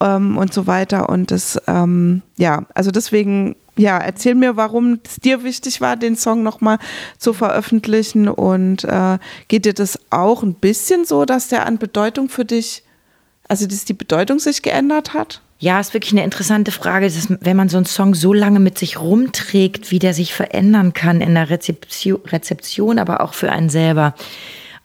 [0.01, 1.09] ähm, und so weiter.
[1.09, 6.15] Und das, ähm, ja, also deswegen ja, erzähl mir, warum es dir wichtig war, den
[6.15, 6.79] Song nochmal
[7.17, 9.17] zu veröffentlichen und äh,
[9.47, 12.83] geht dir das auch ein bisschen so, dass der an Bedeutung für dich,
[13.49, 15.41] also dass die Bedeutung sich geändert hat?
[15.65, 18.77] Ja, ist wirklich eine interessante Frage, dass, wenn man so einen Song so lange mit
[18.77, 23.69] sich rumträgt, wie der sich verändern kann in der Rezeption, Rezeption aber auch für einen
[23.69, 24.13] selber.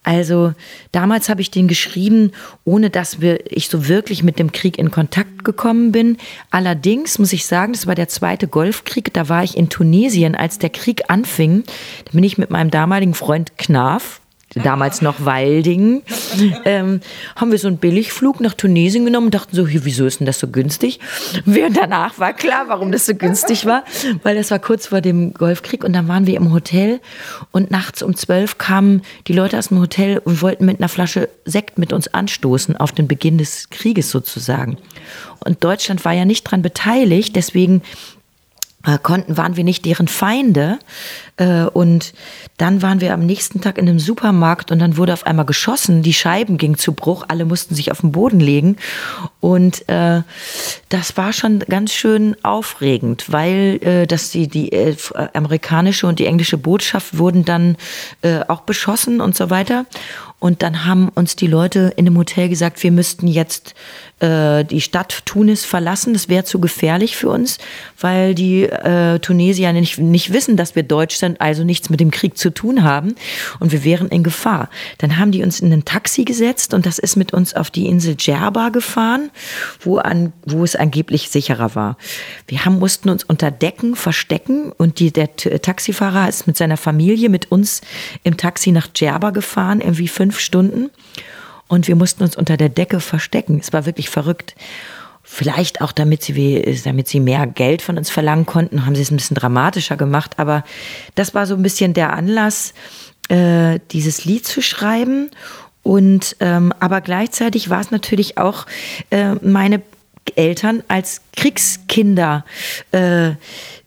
[0.05, 0.55] Also
[0.93, 2.33] damals habe ich den geschrieben,
[2.64, 6.16] ohne dass wir, ich so wirklich mit dem Krieg in Kontakt gekommen bin.
[6.51, 9.12] Allerdings muss ich sagen, das war der zweite Golfkrieg.
[9.12, 11.64] Da war ich in Tunesien, als der Krieg anfing.
[12.07, 14.20] Da bin ich mit meinem damaligen Freund Knaf
[14.55, 16.03] damals noch Walding,
[16.64, 17.01] ähm,
[17.36, 20.40] haben wir so einen Billigflug nach Tunesien genommen und dachten so, wieso ist denn das
[20.40, 20.98] so günstig?
[21.46, 23.84] Und danach war klar, warum das so günstig war,
[24.22, 27.01] weil das war kurz vor dem Golfkrieg und dann waren wir im Hotel
[27.53, 31.28] und nachts um zwölf kamen die Leute aus dem Hotel und wollten mit einer Flasche
[31.44, 34.78] Sekt mit uns anstoßen auf den Beginn des Krieges sozusagen.
[35.44, 37.82] Und Deutschland war ja nicht dran beteiligt, deswegen
[39.03, 40.78] konnten, waren wir nicht deren Feinde.
[41.37, 42.12] Äh, und
[42.57, 46.03] dann waren wir am nächsten Tag in einem Supermarkt und dann wurde auf einmal geschossen,
[46.03, 48.76] die Scheiben gingen zu Bruch, alle mussten sich auf den Boden legen.
[49.41, 50.22] Und äh,
[50.89, 54.97] das war schon ganz schön aufregend, weil äh, dass die, die äh,
[55.35, 57.76] amerikanische und die englische Botschaft wurden dann
[58.22, 59.87] äh, auch beschossen und so weiter.
[60.41, 63.74] Und dann haben uns die Leute in dem Hotel gesagt, wir müssten jetzt
[64.20, 66.12] äh, die Stadt Tunis verlassen.
[66.14, 67.59] Das wäre zu gefährlich für uns,
[67.99, 72.11] weil die äh, Tunesier nicht, nicht wissen, dass wir Deutsch sind, also nichts mit dem
[72.11, 73.14] Krieg zu tun haben.
[73.59, 74.70] Und wir wären in Gefahr.
[74.99, 77.86] Dann haben die uns in ein Taxi gesetzt und das ist mit uns auf die
[77.86, 79.30] Insel Djerba gefahren,
[79.80, 81.97] wo, an, wo es angeblich sicherer war.
[82.47, 87.28] Wir haben, mussten uns unter Decken verstecken und die, der Taxifahrer ist mit seiner Familie
[87.28, 87.80] mit uns
[88.22, 90.91] im Taxi nach Djerba gefahren, irgendwie fünf Stunden
[91.66, 93.59] und wir mussten uns unter der Decke verstecken.
[93.61, 94.55] Es war wirklich verrückt.
[95.22, 99.12] Vielleicht auch, damit sie, damit sie mehr Geld von uns verlangen konnten, haben sie es
[99.12, 100.39] ein bisschen dramatischer gemacht.
[100.39, 100.64] Aber
[101.14, 102.74] das war so ein bisschen der Anlass,
[103.28, 105.31] äh, dieses Lied zu schreiben.
[105.85, 108.66] Und ähm, aber gleichzeitig war es natürlich auch
[109.11, 109.83] äh, meine
[110.35, 112.45] Eltern als Kriegskinder,
[112.91, 113.33] äh,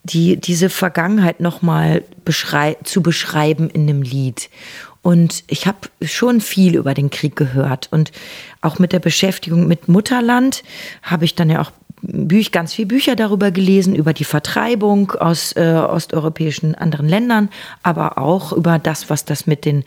[0.03, 4.49] die diese Vergangenheit nochmal beschrei zu beschreiben in dem Lied.
[5.03, 7.89] Und ich habe schon viel über den Krieg gehört.
[7.91, 8.11] Und
[8.61, 10.63] auch mit der Beschäftigung mit Mutterland
[11.03, 11.71] habe ich dann ja auch
[12.05, 17.49] Büch, ganz viele Bücher darüber gelesen, über die Vertreibung aus äh, osteuropäischen anderen Ländern,
[17.81, 19.85] aber auch über das, was das mit den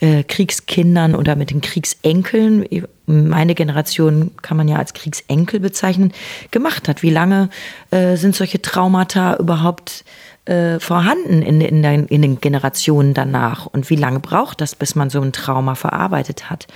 [0.00, 2.64] äh, Kriegskindern oder mit den Kriegsenkeln,
[3.06, 6.12] meine Generation kann man ja als Kriegsenkel bezeichnen,
[6.50, 7.02] gemacht hat.
[7.02, 7.50] Wie lange
[7.90, 10.04] äh, sind solche Traumata überhaupt
[10.48, 13.66] äh, vorhanden in, in, den, in den Generationen danach?
[13.66, 16.66] Und wie lange braucht das, bis man so ein Trauma verarbeitet hat?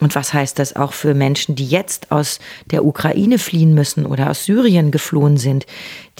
[0.00, 4.30] Und was heißt das auch für Menschen, die jetzt aus der Ukraine fliehen müssen oder
[4.30, 5.66] aus Syrien geflohen sind,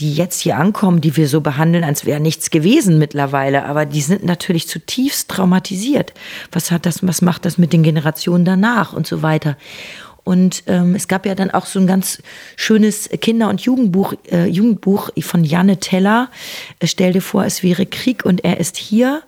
[0.01, 4.01] die jetzt hier ankommen, die wir so behandeln, als wäre nichts gewesen mittlerweile, aber die
[4.01, 6.13] sind natürlich zutiefst traumatisiert.
[6.51, 9.57] Was hat das, was macht das mit den Generationen danach und so weiter?
[10.29, 12.23] Und ähm, es gab ja dann auch so ein ganz
[12.55, 16.29] schönes Kinder- und Jugendbuch, äh, Jugendbuch von Janne Teller.
[16.85, 19.23] Stell dir vor, es wäre Krieg und er ist hier,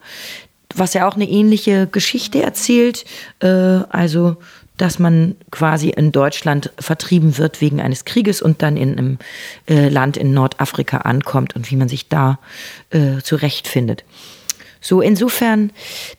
[0.74, 3.06] was ja auch eine ähnliche Geschichte erzählt.
[3.38, 4.36] Äh, also
[4.76, 9.18] dass man quasi in Deutschland vertrieben wird wegen eines Krieges und dann in einem
[9.68, 12.38] äh, Land in Nordafrika ankommt und wie man sich da
[12.90, 14.04] äh, zurechtfindet.
[14.82, 15.70] So, insofern,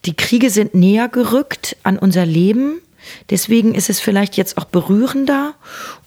[0.05, 2.81] die Kriege sind näher gerückt an unser Leben
[3.29, 5.53] Deswegen ist es vielleicht jetzt auch berührender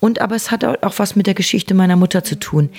[0.01, 2.71] und aber es hat auch was mit der Geschichte meiner Mutter zu tun.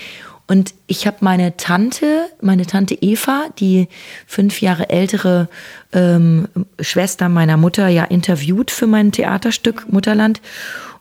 [0.48, 3.88] Und ich habe meine Tante, meine Tante Eva, die
[4.28, 5.50] fünf Jahre ältere
[5.92, 6.48] ähm,
[6.80, 10.42] Schwester meiner Mutter, ja interviewt für mein Theaterstück Mutterland.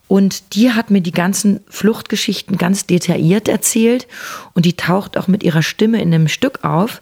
[0.07, 4.07] Und die hat mir die ganzen Fluchtgeschichten ganz detailliert erzählt
[4.53, 7.01] und die taucht auch mit ihrer Stimme in dem Stück auf.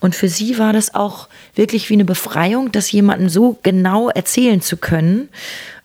[0.00, 4.60] Und für sie war das auch wirklich wie eine Befreiung, das jemandem so genau erzählen
[4.60, 5.28] zu können.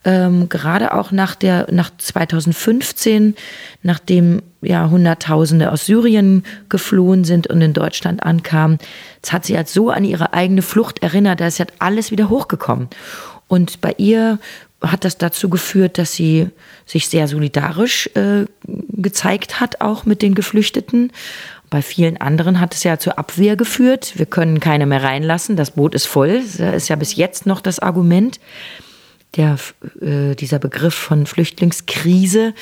[0.04, 3.36] Ähm, gerade auch nach der, nach 2015,
[3.84, 8.80] nachdem ja Hunderttausende aus Syrien geflohen sind und in Deutschland ankamen.
[9.22, 12.30] Das hat sie halt so an ihre eigene Flucht erinnert, da ist halt alles wieder
[12.30, 12.90] hochgekommen.
[13.48, 14.40] Und bei ihr
[14.82, 16.50] hat das dazu geführt, dass sie
[16.86, 21.12] sich sehr solidarisch äh, gezeigt hat, auch mit den Geflüchteten
[21.72, 24.14] bei vielen anderen hat es ja zur Abwehr geführt.
[24.18, 25.56] Wir können keine mehr reinlassen.
[25.56, 26.44] Das Boot ist voll.
[26.58, 28.42] Das ist ja bis jetzt noch das Argument.
[29.38, 29.58] Der,
[30.02, 32.54] äh, dieser Begriff von Flüchtlingskrise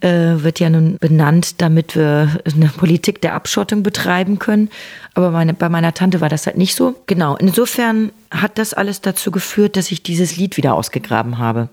[0.00, 4.68] äh, wird ja nun benannt, damit wir eine Politik der Abschottung betreiben können.
[5.14, 6.96] Aber meine, bei meiner Tante war das halt nicht so.
[7.06, 11.68] Genau, insofern hat das alles dazu geführt, dass ich dieses Lied wieder ausgegraben habe.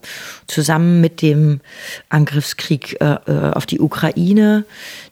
[0.46, 1.60] Zusammen mit dem
[2.10, 4.66] Angriffskrieg äh, äh auf die Ukraine,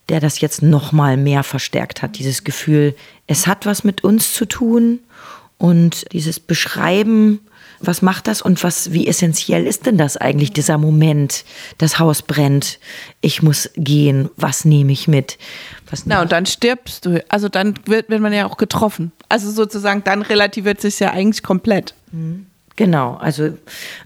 [0.09, 2.19] der das jetzt noch mal mehr verstärkt hat.
[2.19, 2.93] Dieses Gefühl,
[3.25, 4.99] es hat was mit uns zu tun
[5.57, 7.39] und dieses Beschreiben
[7.85, 11.43] was macht das und was, wie essentiell ist denn das eigentlich, dieser Moment,
[11.77, 12.79] das Haus brennt,
[13.21, 15.37] ich muss gehen, was nehme ich mit?
[15.89, 17.23] Was Na, und dann stirbst du.
[17.29, 19.11] Also dann wird, wird man ja auch getroffen.
[19.29, 21.93] Also sozusagen, dann relativiert sich ja eigentlich komplett.
[22.11, 22.47] Mhm.
[22.75, 23.49] Genau, also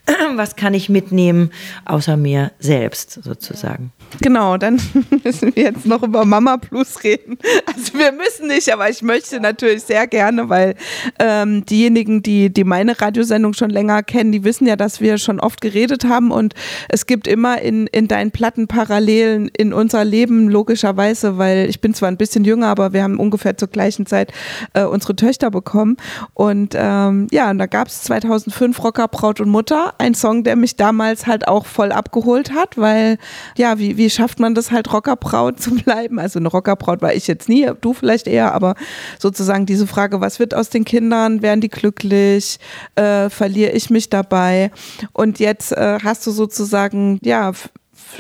[0.35, 1.51] was kann ich mitnehmen
[1.85, 3.93] außer mir selbst sozusagen.
[4.21, 4.81] Genau, dann
[5.23, 7.37] müssen wir jetzt noch über Mama Plus reden.
[7.65, 10.75] Also wir müssen nicht, aber ich möchte natürlich sehr gerne, weil
[11.19, 15.39] ähm, diejenigen, die, die meine Radiosendung schon länger kennen, die wissen ja, dass wir schon
[15.39, 16.53] oft geredet haben und
[16.89, 21.93] es gibt immer in, in deinen Platten Parallelen in unser Leben, logischerweise, weil ich bin
[21.93, 24.33] zwar ein bisschen jünger, aber wir haben ungefähr zur gleichen Zeit
[24.73, 25.95] äh, unsere Töchter bekommen
[26.33, 30.55] und ähm, ja, und da gab es 2005 Rocker, Braut und Mutter, ein Song, der
[30.55, 33.17] mich damals halt auch voll abgeholt hat, weil
[33.57, 36.19] ja, wie, wie schafft man das halt Rockerbraut zu bleiben?
[36.19, 38.75] Also eine Rockerbraut war ich jetzt nie, du vielleicht eher, aber
[39.19, 41.41] sozusagen diese Frage, was wird aus den Kindern?
[41.41, 42.59] Werden die glücklich?
[42.95, 44.71] Äh, verliere ich mich dabei?
[45.13, 47.51] Und jetzt äh, hast du sozusagen, ja,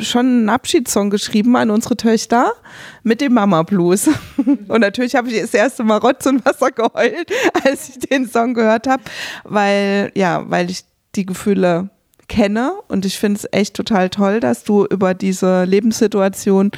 [0.01, 2.51] schon einen Abschiedssong geschrieben an unsere Töchter
[3.03, 4.09] mit dem Mama Blues.
[4.67, 7.31] Und natürlich habe ich das erste Mal Rotz und Wasser geheult,
[7.63, 9.03] als ich den Song gehört habe,
[9.43, 10.83] weil ja, weil ich
[11.15, 11.89] die Gefühle
[12.27, 16.71] kenne und ich finde es echt total toll, dass du über diese Lebenssituation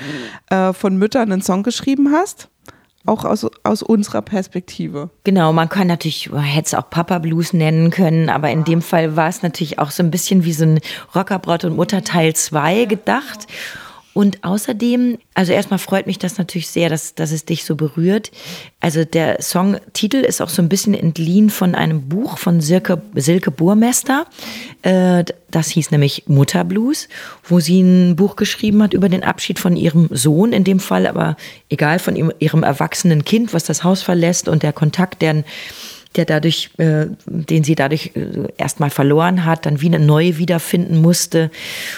[0.51, 2.49] äh, von Müttern einen Song geschrieben hast
[3.05, 5.09] auch aus, aus unserer Perspektive.
[5.23, 8.81] Genau, man kann natürlich, man hätte es auch Papa Blues nennen können, aber in dem
[8.81, 10.79] Fall war es natürlich auch so ein bisschen wie so ein
[11.15, 13.47] Rockerbrot und Mutter Teil 2 gedacht.
[14.19, 18.31] Und außerdem, also erstmal freut mich das natürlich sehr, dass, dass es dich so berührt.
[18.81, 23.49] Also der Songtitel ist auch so ein bisschen entliehen von einem Buch von Silke, Silke
[23.49, 24.25] Burmester.
[24.81, 27.07] Äh, das hieß nämlich Mutterblues,
[27.45, 31.07] wo sie ein Buch geschrieben hat über den Abschied von ihrem Sohn, in dem Fall
[31.07, 31.37] aber
[31.69, 35.45] egal von ihrem, ihrem erwachsenen Kind, was das Haus verlässt und der Kontakt, der
[36.15, 41.01] der dadurch, äh, den sie dadurch äh, erstmal verloren hat, dann wie eine neue wiederfinden
[41.01, 41.51] musste.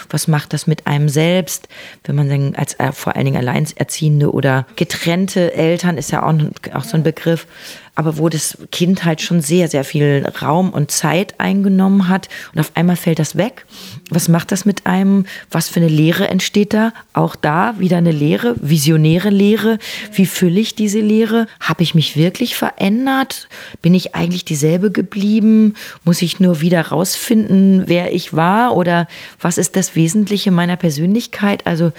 [0.09, 1.69] Was macht das mit einem selbst,
[2.03, 6.33] wenn man dann als äh, vor allen Dingen Alleinerziehende oder getrennte Eltern ist ja auch,
[6.73, 7.47] auch so ein Begriff,
[7.95, 12.59] aber wo das Kind halt schon sehr, sehr viel Raum und Zeit eingenommen hat und
[12.59, 13.65] auf einmal fällt das weg.
[14.09, 15.25] Was macht das mit einem?
[15.49, 16.93] Was für eine Lehre entsteht da?
[17.13, 19.77] Auch da wieder eine Lehre, visionäre Lehre.
[20.13, 21.47] Wie fülle ich diese Lehre?
[21.59, 23.49] Habe ich mich wirklich verändert?
[23.81, 25.75] Bin ich eigentlich dieselbe geblieben?
[26.05, 28.75] Muss ich nur wieder rausfinden, wer ich war?
[28.77, 29.07] Oder
[29.41, 31.67] was ist das Wesentliche meiner Persönlichkeit?
[31.67, 31.91] Also,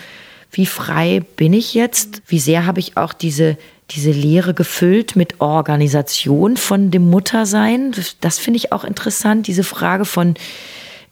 [0.50, 2.22] wie frei bin ich jetzt?
[2.26, 3.56] Wie sehr habe ich auch diese
[3.94, 7.92] diese Lehre gefüllt mit Organisation von dem Muttersein.
[8.20, 10.34] Das, finde ich auch interessant, diese Frage von,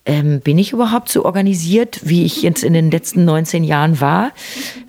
[0.07, 4.33] ähm, bin ich überhaupt so organisiert, wie ich jetzt in den letzten 19 Jahren war?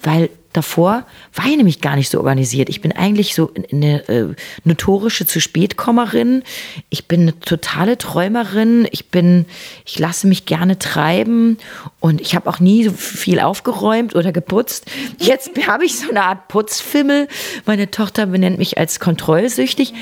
[0.02, 2.70] Weil davor war ich nämlich gar nicht so organisiert.
[2.70, 6.44] Ich bin eigentlich so eine äh, notorische zu spätkommerin.
[6.90, 8.88] Ich bin eine totale Träumerin.
[8.92, 9.46] Ich bin,
[9.86, 11.58] ich lasse mich gerne treiben
[12.00, 14.86] und ich habe auch nie so viel aufgeräumt oder geputzt.
[15.18, 17.28] Jetzt habe ich so eine Art Putzfimmel.
[17.66, 19.94] Meine Tochter benennt mich als kontrollsüchtig.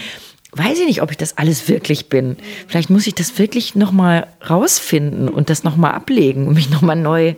[0.51, 2.35] Weiß ich nicht, ob ich das alles wirklich bin.
[2.67, 6.71] Vielleicht muss ich das wirklich noch mal rausfinden und das noch mal ablegen und mich
[6.71, 7.35] noch mal neu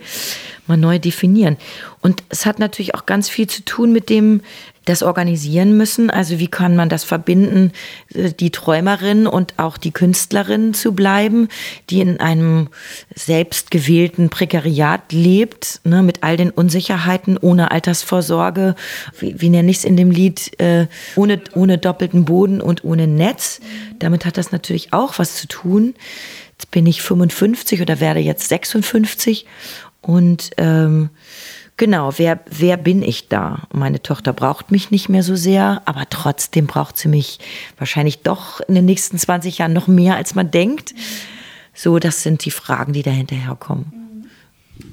[0.72, 1.58] mal neu definieren.
[2.02, 4.42] Und es hat natürlich auch ganz viel zu tun mit dem,
[4.86, 6.10] das organisieren müssen.
[6.10, 7.72] Also wie kann man das verbinden,
[8.14, 11.50] äh, die Träumerin und auch die Künstlerin zu bleiben,
[11.90, 12.70] die in einem
[13.14, 18.76] selbstgewählten Prekariat lebt, ne, mit all den Unsicherheiten, ohne Altersvorsorge,
[19.20, 23.08] wie, wie nenne ich es in dem Lied, äh, ohne, ohne doppelten Boden und ohne
[23.08, 23.60] Netz.
[24.00, 25.94] Damit hat das natürlich auch was zu tun.
[26.54, 29.46] Jetzt bin ich 55 oder werde jetzt 56
[30.02, 31.10] und ähm,
[31.78, 33.68] genau, wer, wer bin ich da?
[33.72, 37.39] Meine Tochter braucht mich nicht mehr so sehr, aber trotzdem braucht sie mich
[37.78, 40.93] wahrscheinlich doch in den nächsten 20 Jahren noch mehr, als man denkt.
[41.74, 44.28] So, das sind die Fragen, die da hinterherkommen.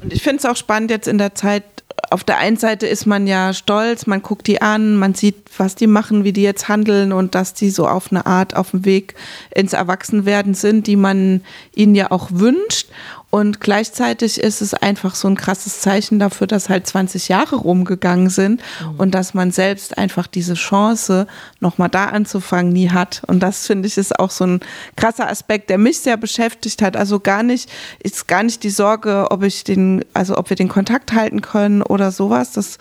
[0.03, 1.65] Und ich finde es auch spannend jetzt in der Zeit,
[2.11, 5.75] auf der einen Seite ist man ja stolz, man guckt die an, man sieht, was
[5.75, 8.85] die machen, wie die jetzt handeln und dass die so auf eine Art auf dem
[8.85, 9.15] Weg
[9.55, 11.43] ins Erwachsenwerden sind, die man
[11.75, 12.89] ihnen ja auch wünscht.
[13.31, 18.31] Und gleichzeitig ist es einfach so ein krasses Zeichen dafür, dass halt 20 Jahre rumgegangen
[18.31, 18.99] sind mhm.
[18.99, 21.27] und dass man selbst einfach diese Chance,
[21.61, 23.23] nochmal da anzufangen, nie hat.
[23.27, 24.61] Und das finde ich ist auch so ein
[24.97, 26.97] krasser Aspekt, der mich sehr beschäftigt hat.
[26.97, 27.71] Also gar nicht,
[28.03, 31.83] ist gar nicht die Sorge, ob ich den, also ob wir den Kontakt halten können
[31.83, 32.53] oder sowas.
[32.53, 32.79] Das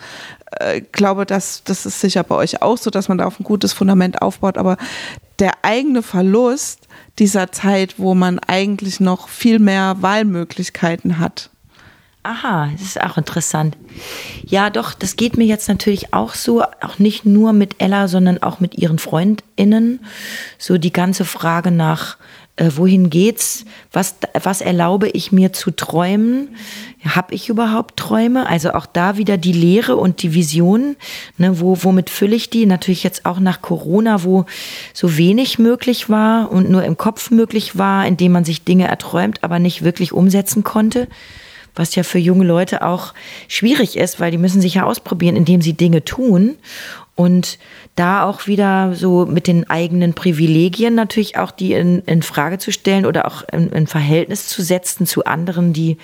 [0.52, 3.44] äh, glaube, dass das ist sicher bei euch auch so, dass man da auf ein
[3.44, 4.58] gutes Fundament aufbaut.
[4.58, 4.76] Aber
[5.38, 6.88] der eigene Verlust
[7.18, 11.50] dieser Zeit, wo man eigentlich noch viel mehr Wahlmöglichkeiten hat.
[12.24, 13.76] Aha, das ist auch interessant.
[14.44, 18.42] Ja, doch, das geht mir jetzt natürlich auch so, auch nicht nur mit Ella, sondern
[18.42, 20.00] auch mit ihren Freundinnen.
[20.58, 22.18] So die ganze Frage nach
[22.58, 26.56] äh, wohin geht's, was, was erlaube ich mir zu träumen,
[27.04, 30.96] habe ich überhaupt Träume, also auch da wieder die Lehre und die Vision,
[31.36, 34.44] ne, wo, womit fülle ich die, natürlich jetzt auch nach Corona, wo
[34.92, 39.44] so wenig möglich war und nur im Kopf möglich war, indem man sich Dinge erträumt,
[39.44, 41.06] aber nicht wirklich umsetzen konnte.
[41.76, 43.14] Was ja für junge Leute auch
[43.46, 46.56] schwierig ist, weil die müssen sich ja ausprobieren, indem sie Dinge tun.
[47.18, 47.58] Und
[47.96, 52.70] da auch wieder so mit den eigenen Privilegien natürlich auch die in, in Frage zu
[52.70, 55.96] stellen oder auch in, in, Verhältnis zu setzen zu anderen, die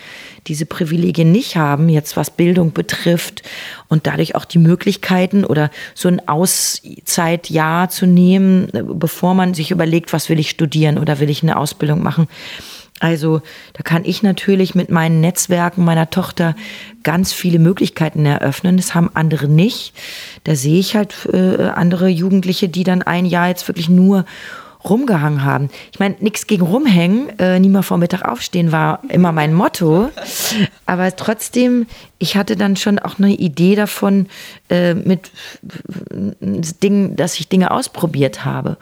[0.49, 3.45] diese Privilegien nicht haben, jetzt was Bildung betrifft
[3.87, 10.12] und dadurch auch die Möglichkeiten oder so ein Auszeitjahr zu nehmen, bevor man sich überlegt,
[10.12, 12.27] was will ich studieren oder will ich eine Ausbildung machen.
[13.01, 13.43] Also
[13.73, 16.55] da kann ich natürlich mit meinen Netzwerken meiner Tochter
[17.03, 18.77] ganz viele Möglichkeiten eröffnen.
[18.77, 19.95] Das haben andere nicht.
[20.45, 24.25] Da sehe ich halt äh, andere Jugendliche, die dann ein Jahr jetzt wirklich nur
[24.85, 25.71] rumgehangen haben.
[25.93, 30.11] Ich meine, nichts gegen rumhängen, äh, nie mal vor Mittag aufstehen war immer mein Motto.
[30.87, 31.87] Aber trotzdem,
[32.19, 34.29] ich hatte dann schon auch eine Idee davon,
[34.69, 35.31] äh, mit
[36.83, 38.77] Dingen, dass ich Dinge ausprobiert habe.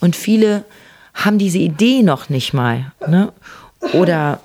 [0.00, 0.64] Und viele
[1.18, 2.92] haben diese Idee noch nicht mal.
[3.06, 3.32] Ne?
[3.92, 4.40] Oder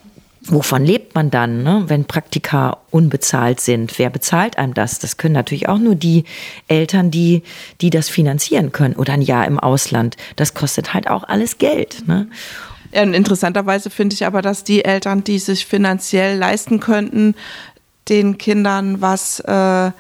[0.46, 1.84] wovon lebt man dann, ne?
[1.88, 3.98] wenn Praktika unbezahlt sind?
[4.00, 5.00] Wer bezahlt einem das?
[5.00, 6.26] Das können natürlich auch nur die
[6.68, 7.44] Eltern, die,
[7.80, 8.96] die das finanzieren können.
[8.96, 10.18] Oder ein Jahr im Ausland.
[10.36, 12.08] Das kostet halt auch alles Geld.
[12.08, 12.28] Ne?
[12.92, 17.36] Ja, und interessanterweise finde ich aber, dass die Eltern, die sich finanziell leisten könnten,
[18.10, 19.92] den Kindern was äh,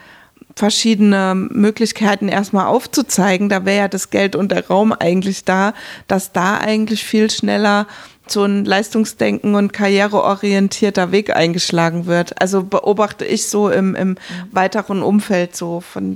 [0.55, 5.73] verschiedene Möglichkeiten erstmal aufzuzeigen, da wäre ja das Geld und der Raum eigentlich da,
[6.07, 7.87] dass da eigentlich viel schneller
[8.27, 12.41] so ein Leistungsdenken und karriereorientierter Weg eingeschlagen wird.
[12.41, 14.15] Also beobachte ich so im, im
[14.51, 16.15] weiteren Umfeld so von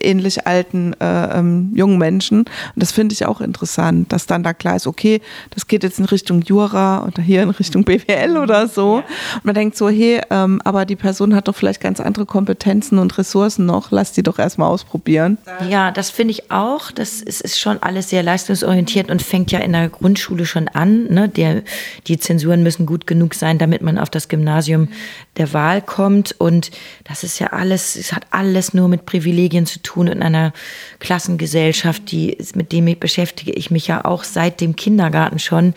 [0.00, 2.40] ähnlich alten äh, ähm, jungen Menschen.
[2.40, 5.20] Und das finde ich auch interessant, dass dann da klar ist, okay,
[5.50, 8.96] das geht jetzt in Richtung Jura oder hier in Richtung BWL oder so.
[9.34, 12.98] Und man denkt so, hey, ähm, aber die Person hat doch vielleicht ganz andere Kompetenzen
[12.98, 15.38] und Ressourcen noch, lass die doch erstmal ausprobieren.
[15.68, 16.90] Ja, das finde ich auch.
[16.90, 21.04] Das ist, ist schon alles sehr leistungsorientiert und fängt ja in der Grundschule schon an.
[21.04, 21.28] Ne?
[21.28, 21.62] Der,
[22.06, 24.88] die Zensuren müssen gut genug sein, damit man auf das Gymnasium
[25.36, 26.34] der Wahl kommt.
[26.38, 26.70] Und
[27.04, 30.52] das ist ja alles, es hat alles nur mit Privilegien zu tun in einer
[30.98, 35.74] Klassengesellschaft, die, mit dem beschäftige ich mich ja auch seit dem Kindergarten schon.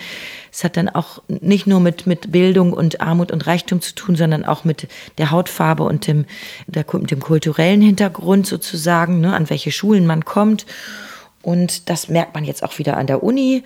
[0.52, 4.16] Es hat dann auch nicht nur mit, mit Bildung und Armut und Reichtum zu tun,
[4.16, 4.88] sondern auch mit
[5.18, 6.26] der Hautfarbe und dem,
[6.68, 10.66] der, dem kulturellen Hintergrund sozusagen, ne, an welche Schulen man kommt.
[11.42, 13.64] Und das merkt man jetzt auch wieder an der Uni.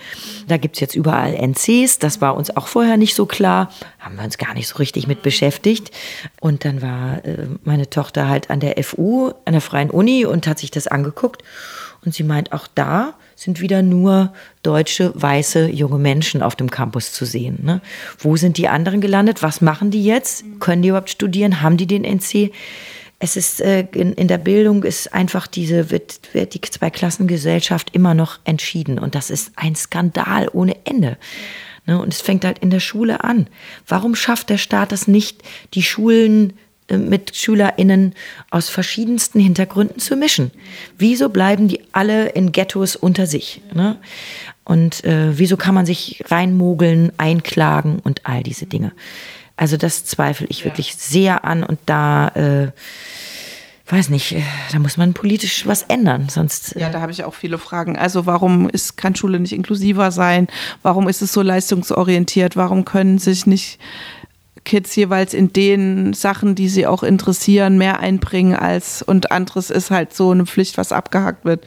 [0.48, 1.98] Da gibt es jetzt überall NCs.
[2.00, 3.72] Das war uns auch vorher nicht so klar.
[4.00, 5.92] Haben wir uns gar nicht so richtig mit beschäftigt.
[6.40, 10.46] Und dann war äh, meine Tochter halt an der FU, an der Freien Uni und
[10.46, 11.44] hat sich das angeguckt.
[12.06, 17.14] Und sie meint, auch da sind wieder nur deutsche, weiße, junge Menschen auf dem Campus
[17.14, 17.60] zu sehen.
[17.64, 17.82] Ne?
[18.20, 19.42] Wo sind die anderen gelandet?
[19.42, 20.44] Was machen die jetzt?
[20.60, 21.62] Können die überhaupt studieren?
[21.62, 22.52] Haben die den NC?
[23.24, 28.14] Es ist äh, in, in, der Bildung ist einfach diese wird, wird die Zweiklassengesellschaft immer
[28.14, 31.16] noch entschieden und das ist ein Skandal ohne Ende.
[31.86, 32.02] Ne?
[32.02, 33.48] Und es fängt halt in der Schule an.
[33.88, 35.42] Warum schafft der Staat das nicht,
[35.74, 36.52] die Schulen
[36.90, 38.14] äh, mit SchülerInnen
[38.50, 40.52] aus verschiedensten Hintergründen zu mischen?
[40.98, 43.62] Wieso bleiben die alle in Ghettos unter sich?
[43.74, 44.00] Ne?
[44.66, 48.92] Und äh, wieso kann man sich reinmogeln, einklagen und all diese Dinge?
[49.56, 50.66] Also das zweifle ich ja.
[50.66, 52.72] wirklich sehr an und da äh,
[53.88, 54.42] weiß nicht, äh,
[54.72, 56.76] da muss man politisch was ändern, sonst.
[56.76, 57.98] Äh ja, da habe ich auch viele Fragen.
[57.98, 60.48] Also warum ist, kann Schule nicht inklusiver sein?
[60.82, 62.56] Warum ist es so leistungsorientiert?
[62.56, 63.80] Warum können sich nicht
[64.64, 69.92] Kids jeweils in den Sachen, die sie auch interessieren, mehr einbringen als und anderes ist
[69.92, 71.66] halt so eine Pflicht, was abgehakt wird.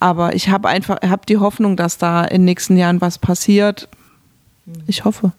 [0.00, 3.88] Aber ich habe einfach, habe die Hoffnung, dass da in den nächsten Jahren was passiert.
[4.86, 5.32] Ich hoffe.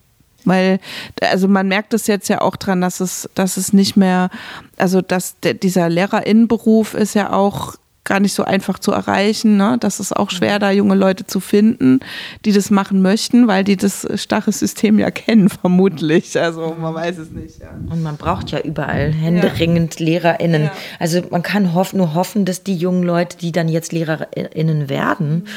[0.46, 0.80] Weil,
[1.22, 4.30] also man merkt es jetzt ja auch dran, dass es, dass es nicht mehr,
[4.78, 9.58] also dass der, dieser Lehrerinnenberuf ist ja auch gar nicht so einfach zu erreichen.
[9.58, 9.78] Ne?
[9.80, 12.00] Das ist auch schwer, da junge Leute zu finden,
[12.46, 16.40] die das machen möchten, weil die das starre System ja kennen, vermutlich.
[16.40, 17.60] Also man weiß es nicht.
[17.60, 17.70] Ja.
[17.90, 20.06] Und man braucht ja überall händeringend ja.
[20.06, 20.64] LehrerInnen.
[20.64, 20.72] Ja.
[21.00, 25.30] Also man kann hoff, nur hoffen, dass die jungen Leute, die dann jetzt LehrerInnen werden,
[25.30, 25.48] mhm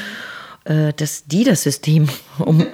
[0.65, 2.09] dass die das System
[2.39, 2.65] um,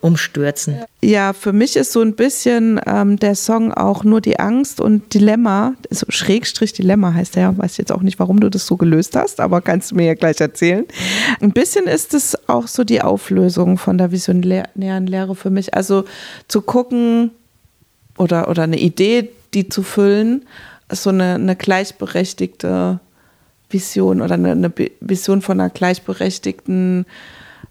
[0.00, 0.82] umstürzen.
[1.02, 5.14] Ja, für mich ist so ein bisschen ähm, der Song auch nur die Angst und
[5.14, 9.16] Dilemma, so Schrägstrich Dilemma heißt der, weiß jetzt auch nicht, warum du das so gelöst
[9.16, 10.84] hast, aber kannst du mir ja gleich erzählen.
[11.40, 15.74] Ein bisschen ist es auch so die Auflösung von der visionären Lehre für mich.
[15.74, 16.04] Also
[16.46, 17.32] zu gucken
[18.16, 20.46] oder, oder eine Idee, die zu füllen,
[20.92, 23.00] so eine, eine gleichberechtigte
[23.70, 27.06] Vision oder eine, eine Vision von einer gleichberechtigten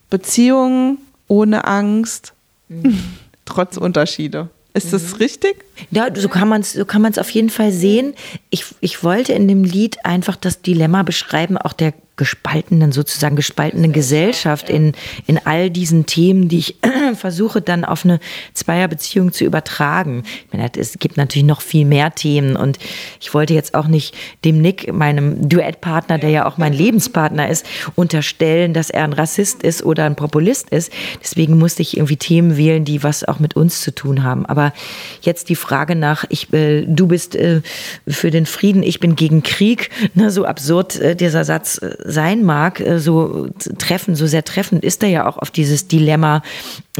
[0.09, 0.97] Beziehung
[1.27, 2.33] ohne Angst,
[2.67, 2.99] mhm.
[3.45, 4.49] trotz Unterschiede.
[4.73, 5.15] Ist das mhm.
[5.17, 5.65] richtig?
[5.91, 8.13] Ja, so kann man es so kann auf jeden Fall sehen.
[8.49, 13.93] Ich, ich wollte in dem Lied einfach das Dilemma beschreiben, auch der gespaltenen, sozusagen gespaltenen
[13.93, 14.91] Gesellschaft in,
[15.25, 16.75] in all diesen Themen, die ich
[17.15, 18.19] versuche dann auf eine
[18.53, 20.23] Zweierbeziehung zu übertragen.
[20.45, 22.77] Ich meine, es gibt natürlich noch viel mehr Themen und
[23.21, 27.65] ich wollte jetzt auch nicht dem Nick, meinem Duettpartner, der ja auch mein Lebenspartner ist,
[27.95, 30.91] unterstellen, dass er ein Rassist ist oder ein Populist ist.
[31.23, 34.45] Deswegen musste ich irgendwie Themen wählen, die was auch mit uns zu tun haben.
[34.45, 34.73] Aber
[35.21, 37.61] jetzt die Frage nach, ich, äh, du bist äh,
[38.05, 42.43] für den Frieden, ich bin gegen Krieg, ne, so absurd äh, dieser Satz äh, sein
[42.43, 43.47] mag, äh, so
[43.77, 46.41] treffend, so sehr treffend ist er ja auch auf dieses Dilemma,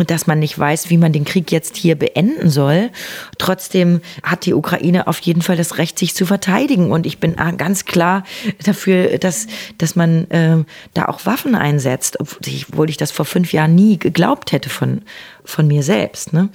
[0.06, 2.90] dass man nicht weiß, wie man den Krieg jetzt hier beenden soll.
[3.38, 6.92] Trotzdem hat die Ukraine auf jeden Fall das Recht, sich zu verteidigen.
[6.92, 8.24] Und ich bin ganz klar
[8.64, 9.48] dafür, dass,
[9.78, 14.52] dass man äh, da auch Waffen einsetzt, obwohl ich das vor fünf Jahren nie geglaubt
[14.52, 15.02] hätte von,
[15.46, 16.34] von mir selbst.
[16.34, 16.50] Ne?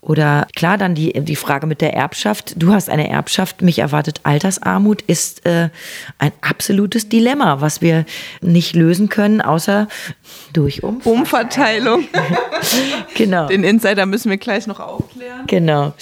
[0.00, 2.54] Oder klar, dann die, die Frage mit der Erbschaft.
[2.56, 5.68] Du hast eine Erbschaft, mich erwartet Altersarmut, ist äh,
[6.18, 8.06] ein absolutes Dilemma, was wir
[8.40, 9.88] nicht lösen können, außer
[10.52, 11.18] durch Umverteilung.
[11.18, 12.04] Umverteilung.
[13.14, 13.46] genau.
[13.48, 15.46] Den Insider müssen wir gleich noch aufklären.
[15.46, 15.94] Genau.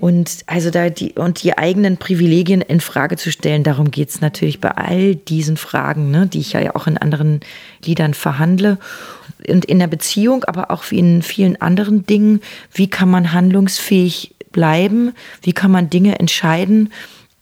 [0.00, 4.22] Und also da die und die eigenen Privilegien in Frage zu stellen, darum geht es
[4.22, 7.40] natürlich bei all diesen Fragen, ne, die ich ja auch in anderen
[7.84, 8.78] Liedern verhandle.
[9.46, 12.40] Und in der Beziehung, aber auch wie in vielen anderen Dingen,
[12.72, 15.12] wie kann man handlungsfähig bleiben?
[15.42, 16.90] Wie kann man Dinge entscheiden?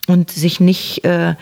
[0.08, 1.34] und sich nicht äh,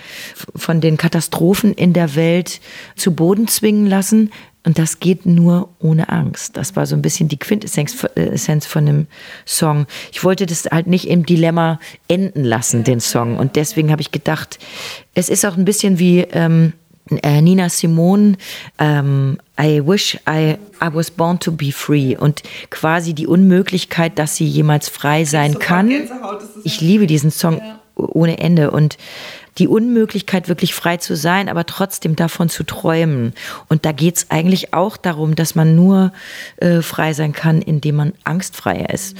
[0.56, 2.60] von den Katastrophen in der Welt
[2.96, 4.32] zu Boden zwingen lassen,
[4.66, 6.56] und das geht nur ohne Angst.
[6.56, 9.06] Das war so ein bisschen die Quintessenz von dem
[9.46, 9.86] Song.
[10.10, 13.38] Ich wollte das halt nicht im Dilemma enden lassen, den Song.
[13.38, 14.58] Und deswegen habe ich gedacht,
[15.14, 16.72] es ist auch ein bisschen wie ähm,
[17.22, 18.38] äh, Nina Simone,
[18.80, 22.16] ähm, I wish I, I was born to be free.
[22.16, 25.92] Und quasi die Unmöglichkeit, dass sie jemals frei sein kann.
[26.64, 27.62] Ich liebe diesen Song
[27.96, 28.70] ohne Ende.
[28.70, 28.96] Und
[29.58, 33.32] die Unmöglichkeit, wirklich frei zu sein, aber trotzdem davon zu träumen.
[33.68, 36.12] Und da geht es eigentlich auch darum, dass man nur
[36.58, 39.16] äh, frei sein kann, indem man angstfrei ist.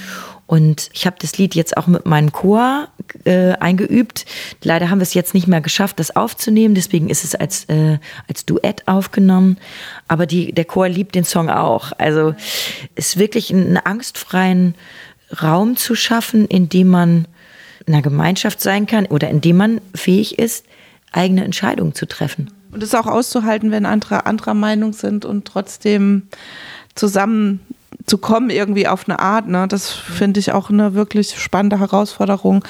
[0.46, 2.88] Und ich habe das Lied jetzt auch mit meinem Chor
[3.24, 4.26] äh, eingeübt.
[4.62, 6.74] Leider haben wir es jetzt nicht mehr geschafft, das aufzunehmen.
[6.74, 7.98] Deswegen ist es als, äh,
[8.28, 9.56] als Duett aufgenommen.
[10.06, 11.92] Aber die, der Chor liebt den Song auch.
[11.98, 12.34] Also
[12.94, 14.76] es ist wirklich einen angstfreien
[15.42, 17.26] Raum zu schaffen, in dem man
[17.86, 20.64] einer Gemeinschaft sein kann oder indem man fähig ist,
[21.12, 22.50] eigene Entscheidungen zu treffen.
[22.72, 26.22] Und es auch auszuhalten, wenn andere anderer Meinung sind und trotzdem
[26.94, 27.60] zusammen
[28.06, 29.48] zu kommen irgendwie auf eine Art.
[29.48, 29.66] Ne?
[29.68, 32.64] Das finde ich auch eine wirklich spannende Herausforderung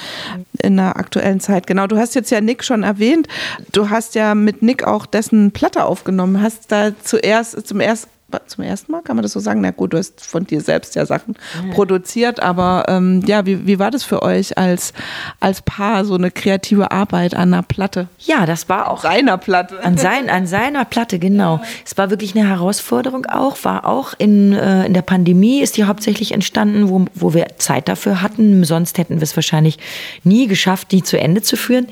[0.61, 1.67] in der aktuellen Zeit.
[1.67, 3.27] Genau, du hast jetzt ja Nick schon erwähnt.
[3.71, 6.41] Du hast ja mit Nick auch dessen Platte aufgenommen.
[6.41, 8.09] Hast da zuerst zum ersten
[8.47, 9.61] zum ersten Mal, kann man das so sagen?
[9.61, 11.73] Na gut, du hast von dir selbst ja Sachen ja.
[11.73, 14.93] produziert, aber ähm, ja, wie, wie war das für euch als,
[15.39, 18.07] als Paar, so eine kreative Arbeit an einer Platte?
[18.19, 19.01] Ja, das war auch.
[19.01, 19.81] Seiner Platte.
[19.83, 21.57] An, sein, an seiner Platte, genau.
[21.57, 21.63] Ja.
[21.85, 25.85] Es war wirklich eine Herausforderung auch, war auch in, äh, in der Pandemie, ist die
[25.85, 28.65] hauptsächlich entstanden, wo, wo wir Zeit dafür hatten.
[28.65, 29.79] Sonst hätten wir es wahrscheinlich
[30.23, 31.87] nie geschafft, die zu Ende zu führen.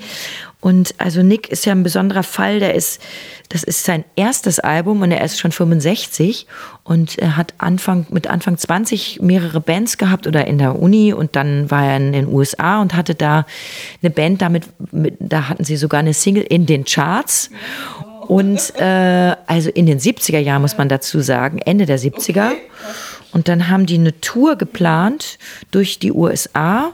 [0.60, 3.00] Und also Nick ist ja ein besonderer Fall, der ist,
[3.50, 6.46] das ist sein erstes Album und er ist schon 65
[6.82, 11.36] und er hat Anfang, mit Anfang 20 mehrere Bands gehabt oder in der Uni und
[11.36, 13.46] dann war er in den USA und hatte da
[14.02, 17.50] eine Band, damit, mit, da hatten sie sogar eine Single in den Charts.
[18.26, 22.52] Und äh, also in den 70er Jahren muss man dazu sagen, Ende der 70er.
[23.32, 25.38] Und dann haben die eine Tour geplant
[25.70, 26.92] durch die USA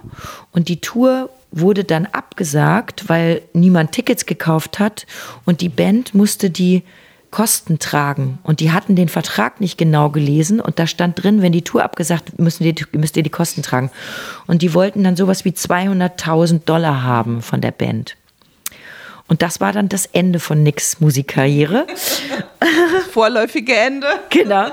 [0.50, 5.06] und die Tour wurde dann abgesagt, weil niemand Tickets gekauft hat
[5.44, 6.82] und die Band musste die
[7.30, 8.38] Kosten tragen.
[8.42, 11.82] Und die hatten den Vertrag nicht genau gelesen und da stand drin, wenn die Tour
[11.82, 13.90] abgesagt, müssen die, müsst ihr die Kosten tragen.
[14.46, 18.16] Und die wollten dann sowas wie 200.000 Dollar haben von der Band.
[19.28, 21.86] Und das war dann das Ende von Nicks Musikkarriere.
[23.10, 24.06] Vorläufige Ende.
[24.30, 24.68] Genau.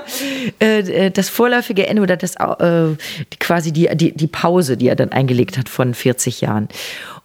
[0.60, 2.96] Äh, äh, das vorläufige Ende oder das äh,
[3.38, 6.68] quasi die, die, die Pause, die er dann eingelegt hat von 40 Jahren.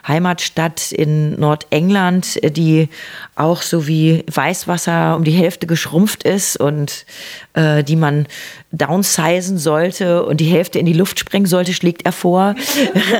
[0.07, 2.89] Heimatstadt in Nordengland, die
[3.35, 7.05] auch so wie Weißwasser um die Hälfte geschrumpft ist und
[7.53, 8.27] äh, die man
[8.71, 12.55] downsizen sollte und die Hälfte in die Luft sprengen sollte, schlägt er vor.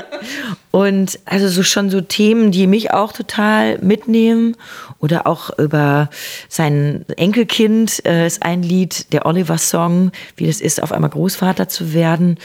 [0.71, 4.55] und also so schon so Themen, die mich auch total mitnehmen.
[4.99, 6.09] Oder auch über
[6.49, 11.93] sein Enkelkind äh, ist ein Lied, der Oliver-Song, wie das ist, auf einmal Großvater zu
[11.93, 12.37] werden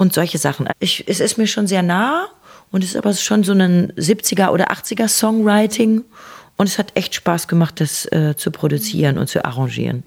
[0.00, 0.66] und solche Sachen.
[0.78, 2.26] Ich, es ist mir schon sehr nah
[2.70, 6.04] und es ist aber schon so ein 70er oder 80er Songwriting
[6.56, 10.02] und es hat echt Spaß gemacht, das äh, zu produzieren und zu arrangieren.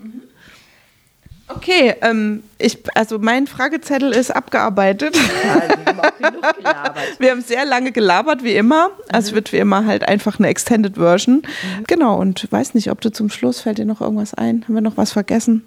[1.47, 5.15] Okay, ähm, ich, also mein Fragezettel ist abgearbeitet.
[6.63, 8.89] Ja, wir haben sehr lange gelabert, wie immer.
[9.09, 9.35] Also mhm.
[9.35, 11.43] wird wie immer halt einfach eine Extended Version.
[11.43, 11.83] Mhm.
[11.85, 14.63] Genau, und weiß nicht, ob du zum Schluss fällt dir noch irgendwas ein?
[14.63, 15.65] Haben wir noch was vergessen?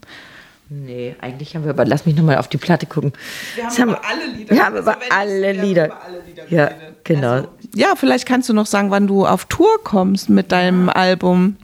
[0.68, 3.12] Nee, eigentlich haben wir aber, lass mich nochmal auf die Platte gucken.
[3.54, 4.54] Wir haben, haben über alle Lieder.
[4.54, 5.86] Wir haben über alle Lieder.
[5.86, 6.70] Über alle Lieder ja,
[7.04, 7.32] genau.
[7.32, 11.56] Also, ja, vielleicht kannst du noch sagen, wann du auf Tour kommst mit deinem Album.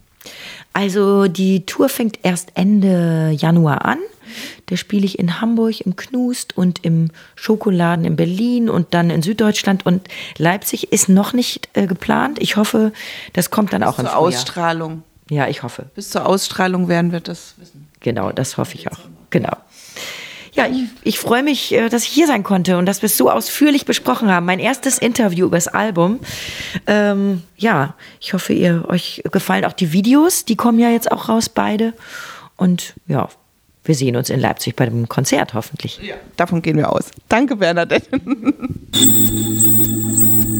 [0.72, 3.98] Also die Tour fängt erst Ende Januar an.
[4.66, 9.20] Da spiele ich in Hamburg im Knust und im Schokoladen in Berlin und dann in
[9.20, 12.38] Süddeutschland und Leipzig ist noch nicht äh, geplant.
[12.40, 12.92] Ich hoffe,
[13.34, 15.02] das kommt dann auch Bis zur Ausstrahlung.
[15.28, 15.86] Ja, ich hoffe.
[15.94, 17.91] Bis zur Ausstrahlung werden wir das wissen.
[18.02, 18.98] Genau, das hoffe ich auch.
[19.30, 19.56] Genau.
[20.54, 23.16] Ja, ich, ich freue mich, äh, dass ich hier sein konnte und dass wir es
[23.16, 24.44] so ausführlich besprochen haben.
[24.44, 26.20] Mein erstes Interview über das Album.
[26.86, 30.44] Ähm, ja, ich hoffe, ihr euch gefallen auch die Videos.
[30.44, 31.94] Die kommen ja jetzt auch raus, beide.
[32.56, 33.30] Und ja,
[33.84, 35.98] wir sehen uns in Leipzig bei dem Konzert hoffentlich.
[36.02, 37.10] Ja, davon gehen wir aus.
[37.28, 38.10] Danke, Bernadette.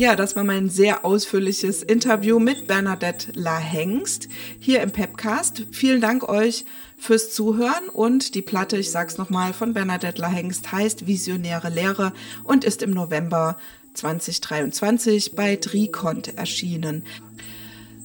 [0.00, 4.28] Ja, das war mein sehr ausführliches Interview mit Bernadette Lahengst
[4.58, 5.66] hier im Pepcast.
[5.72, 6.64] Vielen Dank euch
[6.96, 12.64] fürs Zuhören und die Platte, ich sag's nochmal, von Bernadette Lahengst heißt Visionäre Lehre und
[12.64, 13.58] ist im November
[13.92, 17.04] 2023 bei Drikont erschienen.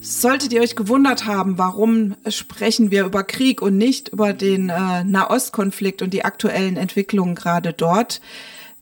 [0.02, 5.06] Solltet ihr euch gewundert haben, warum sprechen wir über Krieg und nicht über den äh,
[5.06, 8.20] Nahostkonflikt und die aktuellen Entwicklungen gerade dort,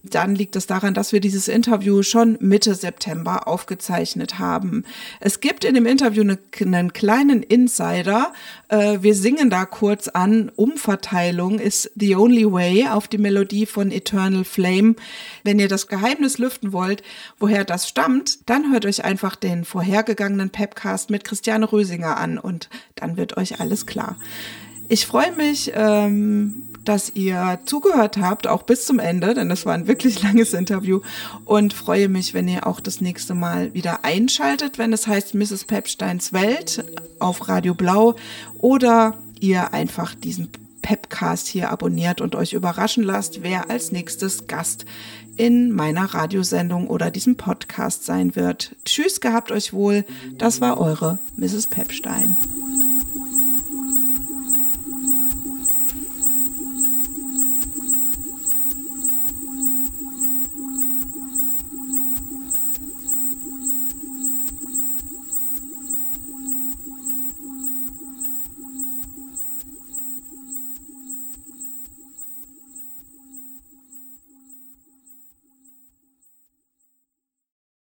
[0.03, 4.83] dann liegt es daran, dass wir dieses Interview schon Mitte September aufgezeichnet haben.
[5.21, 8.33] Es gibt in dem Interview eine, einen kleinen Insider.
[8.67, 10.51] Äh, wir singen da kurz an.
[10.55, 14.95] Umverteilung ist the only way auf die Melodie von Eternal Flame.
[15.43, 17.01] Wenn ihr das Geheimnis lüften wollt,
[17.39, 22.69] woher das stammt, dann hört euch einfach den vorhergegangenen Pepcast mit Christiane Rösinger an und
[22.95, 24.17] dann wird euch alles klar.
[24.89, 29.73] Ich freue mich, ähm, dass ihr zugehört habt, auch bis zum Ende, denn das war
[29.73, 31.01] ein wirklich langes Interview
[31.45, 35.65] und freue mich, wenn ihr auch das nächste Mal wieder einschaltet, wenn es heißt Mrs.
[35.65, 36.83] Pepsteins Welt
[37.19, 38.15] auf Radio Blau
[38.57, 40.49] oder ihr einfach diesen
[40.81, 44.85] Pepcast hier abonniert und euch überraschen lasst, wer als nächstes Gast
[45.37, 48.75] in meiner Radiosendung oder diesem Podcast sein wird.
[48.85, 50.05] Tschüss, gehabt euch wohl.
[50.37, 51.67] Das war eure Mrs.
[51.67, 52.37] Pepstein.